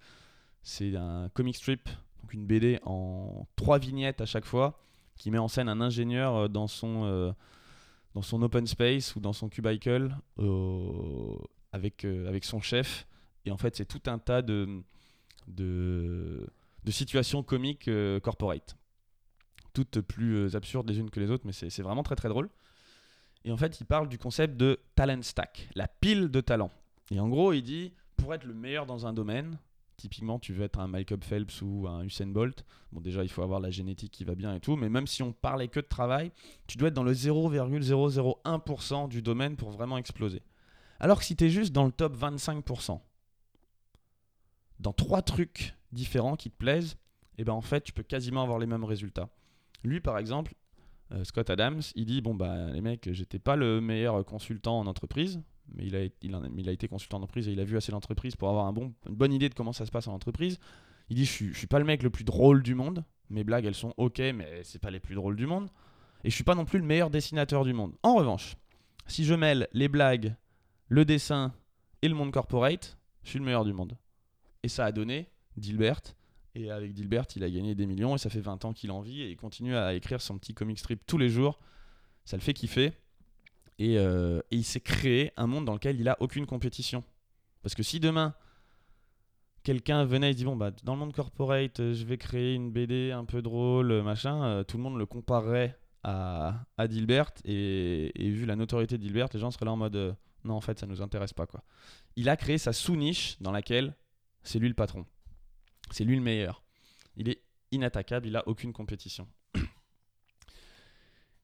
c'est 0.63 0.95
un 0.95 1.29
comic 1.35 1.57
strip, 1.57 1.89
donc 2.21 2.33
une 2.33 2.47
BD 2.47 2.79
en 2.85 3.49
trois 3.57 3.81
vignettes 3.81 4.21
à 4.21 4.27
chaque 4.27 4.45
fois, 4.45 4.81
qui 5.17 5.33
met 5.33 5.39
en 5.39 5.49
scène 5.49 5.69
un 5.69 5.81
ingénieur 5.81 6.49
dans 6.49 6.69
son, 6.69 7.35
dans 8.15 8.23
son 8.23 8.43
open 8.43 8.67
space 8.67 9.17
ou 9.17 9.21
dans 9.21 9.33
son 9.33 9.49
cubicle 9.49 10.15
avec, 11.73 12.05
avec 12.05 12.45
son 12.45 12.61
chef. 12.61 13.07
Et 13.45 13.51
en 13.51 13.57
fait, 13.57 13.77
c'est 13.77 13.87
tout 13.87 14.03
un 14.07 14.19
tas 14.19 14.43
de, 14.43 14.83
de, 15.49 16.47
situations 16.91 17.43
comiques 17.43 17.91
corporate. 18.23 18.77
Toutes 19.73 20.01
plus 20.01 20.55
absurdes 20.55 20.89
les 20.89 20.99
unes 20.99 21.11
que 21.11 21.21
les 21.21 21.31
autres, 21.31 21.45
mais 21.47 21.53
c'est 21.53 21.83
vraiment 21.83 22.03
très 22.03 22.17
très 22.17 22.29
drôle. 22.29 22.51
Et 23.45 23.51
en 23.51 23.57
fait, 23.57 23.81
il 23.81 23.87
parle 23.87 24.09
du 24.09 24.19
concept 24.19 24.57
de 24.57 24.79
talent 24.95 25.23
stack, 25.23 25.69
la 25.75 25.89
pile 25.89 26.29
de 26.29 26.41
talent. 26.41 26.71
Et 27.11 27.19
en 27.19 27.29
gros, 27.29 27.53
il 27.53 27.63
dit, 27.63 27.93
pour 28.17 28.35
être 28.35 28.45
le 28.45 28.55
meilleur 28.55 28.87
dans 28.87 29.07
un 29.07 29.13
domaine, 29.13 29.59
typiquement, 29.97 30.39
tu 30.39 30.53
veux 30.53 30.65
être 30.65 30.79
un 30.79 30.89
Michael 30.89 31.23
Phelps 31.23 31.63
ou 31.63 31.87
un 31.89 32.03
Usain 32.03 32.27
Bolt, 32.27 32.65
bon 32.93 33.01
déjà, 33.01 33.23
il 33.23 33.29
faut 33.29 33.43
avoir 33.43 33.61
la 33.61 33.71
génétique 33.71 34.13
qui 34.13 34.25
va 34.25 34.35
bien 34.35 34.55
et 34.55 34.61
tout, 34.61 34.77
mais 34.77 34.89
même 34.89 35.07
si 35.07 35.23
on 35.23 35.33
parlait 35.33 35.69
que 35.69 35.81
de 35.81 35.87
travail, 35.87 36.33
tu 36.67 36.77
dois 36.77 36.89
être 36.89 36.95
dans 36.95 37.03
le 37.03 37.13
0,001% 37.13 39.09
du 39.09 39.23
domaine 39.23 39.57
pour 39.57 39.71
vraiment 39.71 39.99
exploser. 39.99 40.43
Alors 41.01 41.19
que 41.19 41.25
si 41.25 41.37
tu 41.37 41.45
es 41.45 41.51
juste 41.51 41.73
dans 41.73 41.85
le 41.85 41.93
top 41.93 42.17
25%, 42.17 43.01
dans 44.81 44.93
trois 44.93 45.23
trucs 45.23 45.75
différents 45.93 46.37
qui 46.37 46.51
te 46.51 46.57
plaisent, 46.57 46.97
et 47.39 47.43
eh 47.43 47.45
ben 47.45 47.53
en 47.53 47.63
fait, 47.63 47.83
tu 47.83 47.93
peux 47.93 48.03
quasiment 48.03 48.43
avoir 48.43 48.59
les 48.59 48.67
mêmes 48.67 48.85
résultats. 48.85 49.31
Lui, 49.85 50.01
par 50.01 50.19
exemple, 50.19 50.55
euh, 51.13 51.25
Scott 51.25 51.49
Adams, 51.51 51.81
il 51.95 52.05
dit 52.05 52.21
bon 52.21 52.35
bah 52.35 52.71
les 52.71 52.81
mecs, 52.81 53.09
j'étais 53.13 53.39
pas 53.39 53.57
le 53.57 53.81
meilleur 53.81 54.25
consultant 54.25 54.79
en 54.79 54.87
entreprise, 54.87 55.41
mais 55.75 55.87
il 55.87 55.97
a, 55.97 56.73
été 56.73 56.89
consultant 56.89 57.19
en 57.19 57.23
entreprise 57.23 57.49
et 57.49 57.53
il 57.53 57.61
a 57.61 57.65
vu 57.65 57.77
assez 57.77 57.93
d'entreprises 57.93 58.37
pour 58.37 58.49
avoir 58.49 58.69
une 58.69 58.93
bonne 59.09 59.33
idée 59.33 59.49
de 59.49 59.55
comment 59.55 59.73
ça 59.73 59.87
se 59.87 59.91
passe 59.91 60.09
en 60.09 60.15
entreprise. 60.15 60.59
Il 61.09 61.17
dit 61.17 61.25
je 61.25 61.31
suis, 61.31 61.49
je 61.53 61.59
suis 61.59 61.67
pas 61.67 61.79
le 61.79 61.85
mec 61.85 62.03
le 62.03 62.11
plus 62.11 62.25
drôle 62.25 62.63
du 62.63 62.75
monde, 62.75 63.05
mes 63.31 63.45
blagues 63.45 63.65
elles 63.65 63.75
sont 63.75 63.95
ok, 63.97 64.19
mais 64.35 64.63
c'est 64.65 64.81
pas 64.81 64.91
les 64.91 65.01
plus 65.01 65.15
drôles 65.15 65.37
du 65.37 65.47
monde. 65.47 65.69
Et 66.25 66.31
je 66.31 66.35
suis 66.35 66.45
pas 66.45 66.55
non 66.55 66.65
plus 66.65 66.79
le 66.79 66.85
meilleur 66.85 67.11
dessinateur 67.11 67.65
du 67.65 67.73
monde. 67.73 67.95
En 68.03 68.15
revanche, 68.15 68.57
si 69.07 69.25
je 69.25 69.35
mêle 69.35 69.69
les 69.73 69.89
blagues, 69.89 70.37
le 70.89 71.05
dessin 71.05 71.53
et 72.03 72.09
le 72.09 72.15
monde 72.15 72.31
corporate, 72.31 72.99
je 73.25 73.31
suis 73.31 73.39
le 73.39 73.45
meilleur 73.45 73.65
du 73.65 73.73
monde. 73.73 73.97
Et 74.63 74.69
ça 74.69 74.85
a 74.85 74.93
donné 74.93 75.29
Dilbert, 75.57 76.01
et 76.55 76.71
avec 76.71 76.93
Dilbert, 76.93 77.27
il 77.37 77.45
a 77.45 77.51
gagné 77.51 77.75
des 77.75 77.87
millions 77.87 78.15
et 78.15 78.19
ça 78.19 78.29
fait 78.29 78.41
20 78.41 78.65
ans 78.65 78.73
qu'il 78.73 78.91
en 78.91 79.01
vit 79.01 79.23
et 79.23 79.31
il 79.31 79.37
continue 79.37 79.75
à 79.75 79.95
écrire 79.95 80.21
son 80.21 80.39
petit 80.39 80.55
comic 80.55 80.79
strip 80.79 81.05
tous 81.07 81.19
les 81.19 81.29
jours. 81.29 81.59
Ça 82.25 82.37
le 82.37 82.43
fait 82.43 82.53
kiffer. 82.53 82.93
Et, 83.79 83.99
euh, 83.99 84.41
et 84.51 84.57
il 84.57 84.65
s'est 84.65 84.81
créé 84.81 85.33
un 85.37 85.47
monde 85.47 85.65
dans 85.65 85.75
lequel 85.75 86.01
il 86.01 86.09
a 86.09 86.17
aucune 86.21 86.47
compétition. 86.47 87.05
Parce 87.63 87.75
que 87.75 87.83
si 87.83 88.01
demain, 88.01 88.35
quelqu'un 89.63 90.05
venait 90.05 90.31
et 90.31 90.35
dit 90.35 90.45
Bon, 90.45 90.57
bah, 90.57 90.71
dans 90.85 90.95
le 90.95 91.01
monde 91.01 91.13
corporate, 91.13 91.81
euh, 91.81 91.95
je 91.95 92.05
vais 92.05 92.19
créer 92.19 92.55
une 92.55 92.71
BD 92.71 93.13
un 93.13 93.25
peu 93.25 93.43
drôle, 93.43 93.91
euh, 93.93 94.03
machin, 94.03 94.65
tout 94.65 94.77
le 94.77 94.83
monde 94.83 94.99
le 94.99 95.07
comparerait 95.07 95.79
à, 96.03 96.65
à 96.77 96.89
Dilbert. 96.89 97.33
Et, 97.45 98.13
vu 98.17 98.47
la 98.47 98.57
notoriété 98.57 98.99
de 98.99 99.03
Dilbert, 99.03 99.29
les 99.33 99.41
gens 99.41 99.51
seraient 99.51 99.67
là 99.67 99.73
en 99.73 99.77
mode 99.77 100.17
Non, 100.45 100.55
en 100.55 100.61
fait, 100.61 100.79
ça 100.79 100.87
nous 100.87 101.03
intéresse 101.03 101.33
pas. 101.33 101.47
quoi. 101.47 101.63
Il 102.17 102.29
a 102.29 102.37
créé 102.37 102.59
sa 102.59 102.73
sous-niche 102.73 103.37
dans 103.41 103.53
laquelle 103.53 103.97
c'est 104.43 104.59
lui 104.59 104.69
le 104.69 104.75
patron. 104.75 105.07
C'est 105.91 106.05
lui 106.05 106.17
le 106.17 106.23
meilleur. 106.23 106.63
Il 107.17 107.29
est 107.29 107.43
inattaquable, 107.71 108.27
il 108.27 108.37
a 108.37 108.47
aucune 108.47 108.73
compétition. 108.73 109.27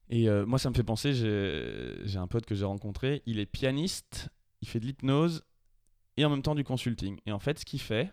Et 0.09 0.27
euh, 0.27 0.45
moi, 0.45 0.57
ça 0.57 0.69
me 0.69 0.75
fait 0.75 0.83
penser, 0.83 1.13
j'ai 1.13 2.17
un 2.17 2.27
pote 2.27 2.45
que 2.45 2.55
j'ai 2.55 2.65
rencontré, 2.65 3.21
il 3.25 3.39
est 3.39 3.45
pianiste, 3.45 4.29
il 4.61 4.67
fait 4.67 4.79
de 4.79 4.85
l'hypnose 4.85 5.43
et 6.17 6.25
en 6.25 6.29
même 6.29 6.41
temps 6.41 6.55
du 6.55 6.63
consulting. 6.63 7.19
Et 7.25 7.31
en 7.31 7.39
fait, 7.39 7.59
ce 7.59 7.65
qu'il 7.65 7.81
fait, 7.81 8.11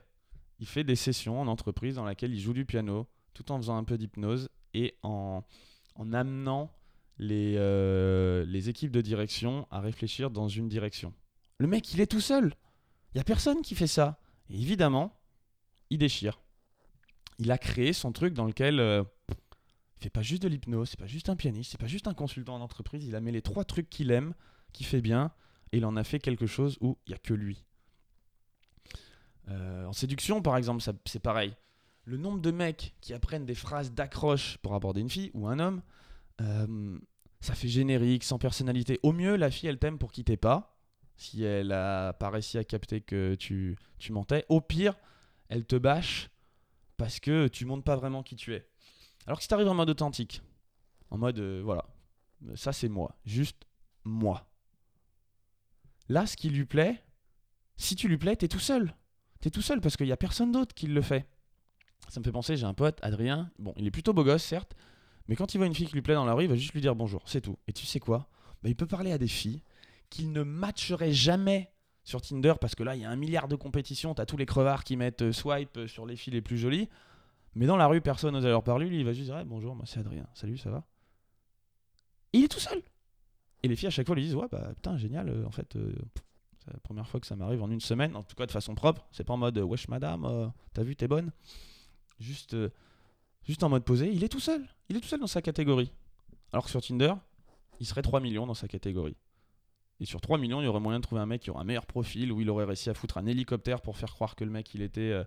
il 0.58 0.66
fait 0.66 0.84
des 0.84 0.96
sessions 0.96 1.40
en 1.40 1.46
entreprise 1.46 1.94
dans 1.96 2.04
laquelle 2.04 2.34
il 2.34 2.40
joue 2.40 2.52
du 2.52 2.64
piano 2.64 3.06
tout 3.34 3.50
en 3.50 3.56
faisant 3.58 3.76
un 3.76 3.84
peu 3.84 3.98
d'hypnose 3.98 4.48
et 4.74 4.94
en, 5.02 5.42
en 5.94 6.12
amenant 6.12 6.70
les, 7.18 7.54
euh, 7.56 8.44
les 8.46 8.68
équipes 8.68 8.90
de 8.90 9.00
direction 9.00 9.66
à 9.70 9.80
réfléchir 9.80 10.30
dans 10.30 10.48
une 10.48 10.68
direction. 10.68 11.14
Le 11.58 11.66
mec, 11.66 11.92
il 11.94 12.00
est 12.00 12.06
tout 12.06 12.20
seul. 12.20 12.54
Il 13.14 13.16
n'y 13.16 13.20
a 13.20 13.24
personne 13.24 13.62
qui 13.62 13.74
fait 13.74 13.86
ça. 13.86 14.18
Et 14.50 14.60
évidemment, 14.60 15.18
il 15.90 15.98
déchire. 15.98 16.40
Il 17.38 17.50
a 17.50 17.58
créé 17.58 17.92
son 17.92 18.12
truc 18.12 18.34
dans 18.34 18.44
lequel 18.44 18.80
euh, 18.80 19.02
il 19.98 20.02
fait 20.02 20.10
pas 20.10 20.22
juste 20.22 20.42
de 20.42 20.48
l'hypnose, 20.48 20.90
c'est 20.90 20.98
pas 20.98 21.06
juste 21.06 21.28
un 21.28 21.36
pianiste, 21.36 21.72
c'est 21.72 21.80
pas 21.80 21.86
juste 21.86 22.06
un 22.06 22.14
consultant 22.14 22.54
en 22.54 22.60
entreprise. 22.60 23.06
Il 23.06 23.14
a 23.14 23.20
mis 23.20 23.32
les 23.32 23.42
trois 23.42 23.64
trucs 23.64 23.88
qu'il 23.88 24.10
aime, 24.10 24.34
qu'il 24.72 24.86
fait 24.86 25.00
bien, 25.00 25.32
et 25.72 25.78
il 25.78 25.86
en 25.86 25.96
a 25.96 26.04
fait 26.04 26.18
quelque 26.18 26.46
chose 26.46 26.76
où 26.80 26.98
il 27.06 27.12
y 27.12 27.14
a 27.14 27.18
que 27.18 27.34
lui. 27.34 27.64
Euh, 29.48 29.86
en 29.86 29.92
séduction, 29.92 30.42
par 30.42 30.56
exemple, 30.56 30.82
c'est 31.06 31.20
pareil. 31.20 31.54
Le 32.04 32.16
nombre 32.16 32.40
de 32.40 32.50
mecs 32.50 32.94
qui 33.00 33.14
apprennent 33.14 33.46
des 33.46 33.54
phrases 33.54 33.92
d'accroche 33.92 34.58
pour 34.58 34.74
aborder 34.74 35.00
une 35.00 35.10
fille 35.10 35.30
ou 35.34 35.46
un 35.46 35.58
homme, 35.58 35.82
euh, 36.40 36.98
ça 37.40 37.54
fait 37.54 37.68
générique, 37.68 38.24
sans 38.24 38.38
personnalité. 38.38 39.00
Au 39.02 39.12
mieux, 39.12 39.36
la 39.36 39.50
fille, 39.50 39.68
elle 39.68 39.78
t'aime 39.78 39.98
pour 39.98 40.12
quitter 40.12 40.36
pas, 40.36 40.78
si 41.16 41.42
elle 41.42 41.72
a 41.72 42.12
pas 42.12 42.30
réussi 42.30 42.58
à 42.58 42.64
capter 42.64 43.00
que 43.00 43.34
tu, 43.34 43.76
mentais. 44.10 44.44
Au 44.48 44.60
pire, 44.60 44.94
elle 45.48 45.64
te 45.64 45.76
bâche 45.76 46.30
parce 46.96 47.20
que 47.20 47.48
tu 47.48 47.64
montres 47.64 47.84
pas 47.84 47.96
vraiment 47.96 48.22
qui 48.22 48.36
tu 48.36 48.54
es. 48.54 48.66
Alors 49.26 49.38
que 49.38 49.42
si 49.42 49.48
tu 49.48 49.54
arrives 49.54 49.68
en 49.68 49.74
mode 49.74 49.90
authentique, 49.90 50.42
en 51.10 51.18
mode 51.18 51.38
euh, 51.38 51.60
voilà, 51.64 51.84
ça 52.54 52.72
c'est 52.72 52.88
moi, 52.88 53.16
juste 53.24 53.66
moi. 54.04 54.48
Là, 56.08 56.26
ce 56.26 56.36
qui 56.36 56.50
lui 56.50 56.64
plaît, 56.64 57.02
si 57.76 57.96
tu 57.96 58.08
lui 58.08 58.18
plais, 58.18 58.36
t'es 58.36 58.48
tout 58.48 58.60
seul. 58.60 58.94
T'es 59.40 59.50
tout 59.50 59.62
seul 59.62 59.80
parce 59.80 59.96
qu'il 59.96 60.06
n'y 60.06 60.12
a 60.12 60.16
personne 60.16 60.52
d'autre 60.52 60.74
qui 60.74 60.86
le 60.86 61.02
fait. 61.02 61.26
Ça 62.08 62.20
me 62.20 62.24
fait 62.24 62.32
penser, 62.32 62.56
j'ai 62.56 62.66
un 62.66 62.74
pote, 62.74 62.98
Adrien, 63.02 63.50
bon, 63.58 63.74
il 63.76 63.86
est 63.86 63.90
plutôt 63.90 64.12
beau 64.12 64.22
gosse, 64.22 64.44
certes, 64.44 64.76
mais 65.28 65.34
quand 65.34 65.54
il 65.54 65.58
voit 65.58 65.66
une 65.66 65.74
fille 65.74 65.86
qui 65.86 65.94
lui 65.94 66.02
plaît 66.02 66.14
dans 66.14 66.24
la 66.24 66.34
rue, 66.34 66.44
il 66.44 66.48
va 66.48 66.54
juste 66.54 66.72
lui 66.72 66.80
dire 66.80 66.94
bonjour, 66.94 67.22
c'est 67.26 67.40
tout. 67.40 67.58
Et 67.66 67.72
tu 67.72 67.84
sais 67.84 67.98
quoi? 67.98 68.28
Bah, 68.62 68.68
Il 68.68 68.76
peut 68.76 68.86
parler 68.86 69.10
à 69.12 69.18
des 69.18 69.26
filles 69.26 69.62
qu'il 70.08 70.30
ne 70.32 70.42
matcherait 70.42 71.12
jamais 71.12 71.72
sur 72.04 72.22
Tinder 72.22 72.54
parce 72.60 72.76
que 72.76 72.84
là, 72.84 72.94
il 72.94 73.02
y 73.02 73.04
a 73.04 73.10
un 73.10 73.16
milliard 73.16 73.48
de 73.48 73.56
compétitions. 73.56 74.14
Tu 74.14 74.22
as 74.22 74.26
tous 74.26 74.36
les 74.36 74.46
crevards 74.46 74.84
qui 74.84 74.96
mettent 74.96 75.22
euh, 75.22 75.32
swipe 75.32 75.76
euh, 75.76 75.86
sur 75.88 76.06
les 76.06 76.14
filles 76.14 76.34
les 76.34 76.40
plus 76.40 76.56
jolies. 76.56 76.88
Mais 77.56 77.64
dans 77.64 77.78
la 77.78 77.86
rue, 77.86 78.02
personne 78.02 78.34
n'ose 78.34 78.44
leur 78.44 78.62
parler. 78.62 78.86
Lui, 78.86 79.00
il 79.00 79.04
va 79.04 79.14
juste 79.14 79.30
dire 79.30 79.44
Bonjour, 79.46 79.74
moi 79.74 79.86
c'est 79.86 79.98
Adrien. 79.98 80.26
Salut, 80.34 80.58
ça 80.58 80.70
va 80.70 80.84
Il 82.34 82.44
est 82.44 82.48
tout 82.48 82.60
seul. 82.60 82.82
Et 83.62 83.68
les 83.68 83.76
filles, 83.76 83.88
à 83.88 83.90
chaque 83.90 84.06
fois, 84.06 84.14
lui 84.14 84.22
disent 84.22 84.34
Ouais, 84.34 84.46
bah 84.52 84.72
putain, 84.74 84.98
génial. 84.98 85.30
Euh, 85.30 85.46
en 85.46 85.50
fait, 85.50 85.76
c'est 86.58 86.70
la 86.70 86.78
première 86.80 87.08
fois 87.08 87.18
que 87.18 87.26
ça 87.26 87.34
m'arrive 87.34 87.62
en 87.62 87.70
une 87.70 87.80
semaine. 87.80 88.14
En 88.14 88.22
tout 88.22 88.36
cas, 88.36 88.44
de 88.44 88.52
façon 88.52 88.74
propre. 88.74 89.08
C'est 89.10 89.24
pas 89.24 89.32
en 89.32 89.38
mode 89.38 89.56
Wesh, 89.56 89.88
madame, 89.88 90.52
t'as 90.74 90.82
vu, 90.82 90.96
t'es 90.96 91.08
bonne. 91.08 91.32
Juste, 92.20 92.54
juste 93.42 93.62
en 93.62 93.70
mode 93.70 93.84
posé. 93.84 94.12
Il 94.12 94.22
est 94.22 94.28
tout 94.28 94.40
seul. 94.40 94.62
Il 94.90 94.96
est 94.98 95.00
tout 95.00 95.08
seul 95.08 95.20
dans 95.20 95.26
sa 95.26 95.40
catégorie. 95.40 95.90
Alors 96.52 96.64
que 96.64 96.70
sur 96.70 96.82
Tinder, 96.82 97.14
il 97.80 97.86
serait 97.86 98.02
3 98.02 98.20
millions 98.20 98.46
dans 98.46 98.54
sa 98.54 98.68
catégorie. 98.68 99.16
Et 99.98 100.04
sur 100.04 100.20
3 100.20 100.36
millions, 100.36 100.60
il 100.60 100.64
y 100.64 100.68
aurait 100.68 100.80
moyen 100.80 100.98
de 100.98 101.04
trouver 101.04 101.22
un 101.22 101.26
mec 101.26 101.40
qui 101.40 101.50
aurait 101.50 101.62
un 101.62 101.64
meilleur 101.64 101.86
profil, 101.86 102.32
où 102.32 102.40
il 102.42 102.50
aurait 102.50 102.66
réussi 102.66 102.90
à 102.90 102.94
foutre 102.94 103.16
un 103.16 103.24
hélicoptère 103.24 103.80
pour 103.80 103.96
faire 103.96 104.12
croire 104.12 104.36
que 104.36 104.44
le 104.44 104.50
mec 104.50 104.74
il 104.74 104.82
était, 104.82 105.00
euh, 105.00 105.24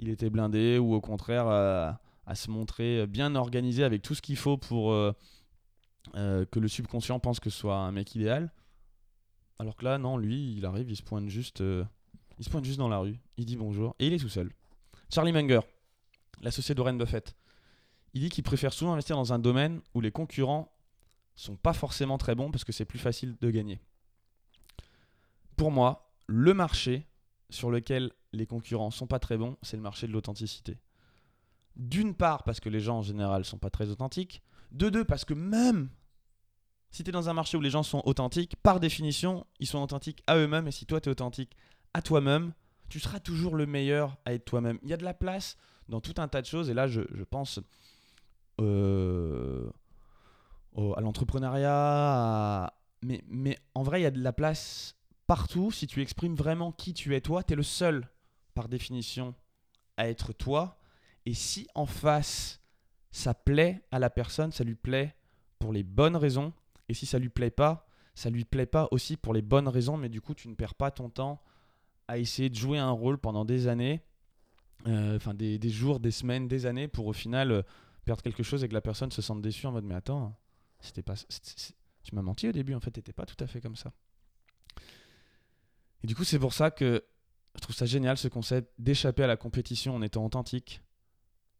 il 0.00 0.08
était 0.08 0.30
blindé, 0.30 0.78
ou 0.78 0.94
au 0.94 1.00
contraire 1.00 1.46
euh, 1.46 1.92
à 2.26 2.34
se 2.34 2.50
montrer 2.50 3.06
bien 3.06 3.36
organisé 3.36 3.84
avec 3.84 4.02
tout 4.02 4.16
ce 4.16 4.20
qu'il 4.20 4.36
faut 4.36 4.56
pour 4.56 4.92
euh, 4.92 5.12
que 6.14 6.58
le 6.58 6.66
subconscient 6.66 7.20
pense 7.20 7.38
que 7.38 7.50
ce 7.50 7.58
soit 7.58 7.76
un 7.76 7.92
mec 7.92 8.14
idéal. 8.16 8.52
Alors 9.60 9.76
que 9.76 9.84
là, 9.84 9.98
non, 9.98 10.16
lui, 10.16 10.56
il 10.56 10.66
arrive, 10.66 10.90
il 10.90 10.96
se 10.96 11.02
pointe 11.02 11.28
juste, 11.28 11.60
il 11.60 12.44
se 12.44 12.50
pointe 12.50 12.64
juste 12.64 12.78
dans 12.78 12.88
la 12.88 12.98
rue, 12.98 13.20
il 13.36 13.44
dit 13.44 13.56
bonjour, 13.56 13.94
et 13.98 14.06
il 14.08 14.12
est 14.12 14.18
tout 14.18 14.28
seul. 14.28 14.50
Charlie 15.12 15.32
Munger, 15.32 15.60
l'associé 16.40 16.74
d'Oren 16.74 16.98
Buffett, 16.98 17.36
il 18.14 18.22
dit 18.22 18.30
qu'il 18.30 18.42
préfère 18.42 18.72
souvent 18.72 18.92
investir 18.92 19.16
dans 19.16 19.32
un 19.32 19.38
domaine 19.38 19.80
où 19.94 20.00
les 20.00 20.10
concurrents 20.10 20.72
sont 21.36 21.56
pas 21.56 21.74
forcément 21.74 22.18
très 22.18 22.34
bons 22.34 22.50
parce 22.50 22.64
que 22.64 22.72
c'est 22.72 22.84
plus 22.84 22.98
facile 22.98 23.36
de 23.40 23.50
gagner 23.50 23.80
pour 25.60 25.70
moi, 25.70 26.10
le 26.26 26.54
marché 26.54 27.06
sur 27.50 27.70
lequel 27.70 28.12
les 28.32 28.46
concurrents 28.46 28.90
sont 28.90 29.06
pas 29.06 29.18
très 29.18 29.36
bons, 29.36 29.56
c'est 29.62 29.76
le 29.76 29.82
marché 29.82 30.06
de 30.06 30.12
l'authenticité. 30.12 30.78
D'une 31.76 32.14
part, 32.14 32.44
parce 32.44 32.60
que 32.60 32.68
les 32.68 32.80
gens 32.80 32.98
en 32.98 33.02
général 33.02 33.44
sont 33.44 33.58
pas 33.58 33.70
très 33.70 33.88
authentiques. 33.88 34.42
De 34.72 34.88
deux, 34.88 35.04
parce 35.04 35.24
que 35.24 35.34
même 35.34 35.90
si 36.90 37.04
tu 37.04 37.10
es 37.10 37.12
dans 37.12 37.28
un 37.28 37.32
marché 37.32 37.56
où 37.56 37.60
les 37.60 37.70
gens 37.70 37.82
sont 37.82 38.02
authentiques, 38.04 38.56
par 38.56 38.80
définition, 38.80 39.46
ils 39.60 39.66
sont 39.66 39.80
authentiques 39.80 40.22
à 40.26 40.36
eux-mêmes. 40.36 40.66
Et 40.68 40.72
si 40.72 40.86
toi, 40.86 41.00
tu 41.00 41.08
es 41.08 41.12
authentique 41.12 41.56
à 41.94 42.02
toi-même, 42.02 42.52
tu 42.88 42.98
seras 42.98 43.20
toujours 43.20 43.54
le 43.54 43.66
meilleur 43.66 44.16
à 44.24 44.34
être 44.34 44.44
toi-même. 44.44 44.78
Il 44.82 44.88
y 44.88 44.92
a 44.92 44.96
de 44.96 45.04
la 45.04 45.14
place 45.14 45.56
dans 45.88 46.00
tout 46.00 46.14
un 46.18 46.28
tas 46.28 46.42
de 46.42 46.46
choses. 46.46 46.68
Et 46.68 46.74
là, 46.74 46.88
je, 46.88 47.02
pense 47.30 47.60
euh, 48.60 49.70
à 50.76 51.00
l'entrepreneuriat. 51.00 52.72
Mais, 53.02 53.22
mais 53.28 53.56
en 53.74 53.82
vrai, 53.82 54.00
il 54.00 54.02
y 54.02 54.06
a 54.06 54.10
de 54.10 54.22
la 54.22 54.32
place 54.32 54.96
partout, 55.30 55.70
si 55.70 55.86
tu 55.86 56.02
exprimes 56.02 56.34
vraiment 56.34 56.72
qui 56.72 56.92
tu 56.92 57.14
es 57.14 57.20
toi, 57.20 57.44
tu 57.44 57.52
es 57.52 57.56
le 57.56 57.62
seul, 57.62 58.08
par 58.52 58.68
définition, 58.68 59.36
à 59.96 60.08
être 60.08 60.32
toi. 60.32 60.80
Et 61.24 61.34
si 61.34 61.68
en 61.76 61.86
face, 61.86 62.60
ça 63.12 63.32
plaît 63.32 63.80
à 63.92 64.00
la 64.00 64.10
personne, 64.10 64.50
ça 64.50 64.64
lui 64.64 64.74
plaît 64.74 65.14
pour 65.60 65.72
les 65.72 65.84
bonnes 65.84 66.16
raisons. 66.16 66.52
Et 66.88 66.94
si 66.94 67.06
ça 67.06 67.20
lui 67.20 67.28
plaît 67.28 67.52
pas, 67.52 67.86
ça 68.16 68.28
lui 68.28 68.44
plaît 68.44 68.66
pas 68.66 68.88
aussi 68.90 69.16
pour 69.16 69.32
les 69.32 69.40
bonnes 69.40 69.68
raisons, 69.68 69.96
mais 69.96 70.08
du 70.08 70.20
coup, 70.20 70.34
tu 70.34 70.48
ne 70.48 70.56
perds 70.56 70.74
pas 70.74 70.90
ton 70.90 71.08
temps 71.08 71.40
à 72.08 72.18
essayer 72.18 72.50
de 72.50 72.56
jouer 72.56 72.80
un 72.80 72.90
rôle 72.90 73.16
pendant 73.16 73.44
des 73.44 73.68
années, 73.68 74.02
euh, 74.88 75.14
enfin 75.14 75.32
des, 75.32 75.60
jours, 75.68 76.00
des 76.00 76.10
semaines, 76.10 76.48
des 76.48 76.66
années, 76.66 76.88
pour 76.88 77.06
au 77.06 77.12
final 77.12 77.52
euh, 77.52 77.62
perdre 78.04 78.20
quelque 78.20 78.42
chose 78.42 78.64
et 78.64 78.68
que 78.68 78.74
la 78.74 78.80
personne 78.80 79.12
se 79.12 79.22
sente 79.22 79.42
déçue 79.42 79.68
en 79.68 79.70
mode 79.70 79.84
mais 79.84 79.94
attends, 79.94 80.36
c'était 80.80 81.02
pas, 81.02 81.14
Tu 81.14 82.16
m'as 82.16 82.22
menti 82.22 82.48
au 82.48 82.52
début, 82.52 82.74
en 82.74 82.80
fait, 82.80 82.90
t'étais 82.90 83.12
pas 83.12 83.26
tout 83.26 83.36
à 83.38 83.46
fait 83.46 83.60
comme 83.60 83.76
ça. 83.76 83.92
Et 86.02 86.06
du 86.06 86.14
coup, 86.14 86.24
c'est 86.24 86.38
pour 86.38 86.52
ça 86.52 86.70
que 86.70 87.04
je 87.56 87.60
trouve 87.60 87.74
ça 87.74 87.86
génial 87.86 88.16
ce 88.16 88.28
concept 88.28 88.72
d'échapper 88.78 89.24
à 89.24 89.26
la 89.26 89.36
compétition 89.36 89.94
en 89.94 90.02
étant 90.02 90.24
authentique. 90.24 90.80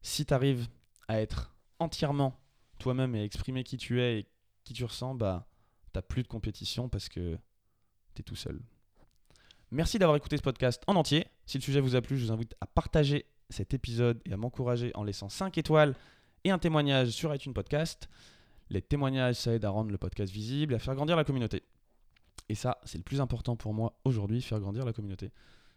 Si 0.02 0.24
tu 0.24 0.32
arrives 0.32 0.68
à 1.08 1.20
être 1.20 1.54
entièrement 1.78 2.40
toi-même 2.78 3.14
et 3.14 3.20
à 3.20 3.24
exprimer 3.24 3.64
qui 3.64 3.76
tu 3.76 4.00
es 4.00 4.20
et 4.20 4.28
qui 4.64 4.72
tu 4.72 4.84
ressens, 4.84 5.14
bah 5.14 5.46
t'as 5.92 6.02
plus 6.02 6.22
de 6.22 6.28
compétition 6.28 6.88
parce 6.88 7.08
que 7.08 7.36
tu 8.14 8.20
es 8.20 8.22
tout 8.22 8.36
seul. 8.36 8.60
Merci 9.70 9.98
d'avoir 9.98 10.16
écouté 10.16 10.36
ce 10.36 10.42
podcast 10.42 10.82
en 10.86 10.96
entier. 10.96 11.26
Si 11.46 11.58
le 11.58 11.62
sujet 11.62 11.80
vous 11.80 11.96
a 11.96 12.00
plu, 12.00 12.18
je 12.18 12.26
vous 12.26 12.32
invite 12.32 12.54
à 12.60 12.66
partager 12.66 13.26
cet 13.50 13.74
épisode 13.74 14.20
et 14.24 14.32
à 14.32 14.36
m'encourager 14.36 14.90
en 14.94 15.04
laissant 15.04 15.28
5 15.28 15.58
étoiles 15.58 15.94
et 16.44 16.50
un 16.50 16.58
témoignage 16.58 17.10
sur 17.10 17.34
iTunes 17.34 17.52
Podcast. 17.52 18.08
Les 18.68 18.82
témoignages, 18.82 19.36
ça 19.36 19.52
aide 19.52 19.64
à 19.64 19.70
rendre 19.70 19.90
le 19.90 19.98
podcast 19.98 20.32
visible 20.32 20.72
et 20.72 20.76
à 20.76 20.78
faire 20.78 20.94
grandir 20.94 21.16
la 21.16 21.24
communauté. 21.24 21.64
Et 22.50 22.56
ça, 22.56 22.78
c'est 22.82 22.98
le 22.98 23.04
plus 23.04 23.20
important 23.20 23.54
pour 23.54 23.74
moi 23.74 23.94
aujourd'hui, 24.04 24.42
faire 24.42 24.58
grandir 24.58 24.84
la 24.84 24.92
communauté. 24.92 25.30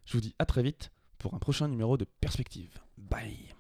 Je 0.05 0.13
vous 0.13 0.21
dis 0.21 0.33
à 0.39 0.45
très 0.47 0.63
vite 0.63 0.89
pour 1.19 1.35
un 1.35 1.37
prochain 1.37 1.67
numéro 1.67 1.97
de 1.97 2.05
Perspective. 2.19 2.79
Bye 2.97 3.53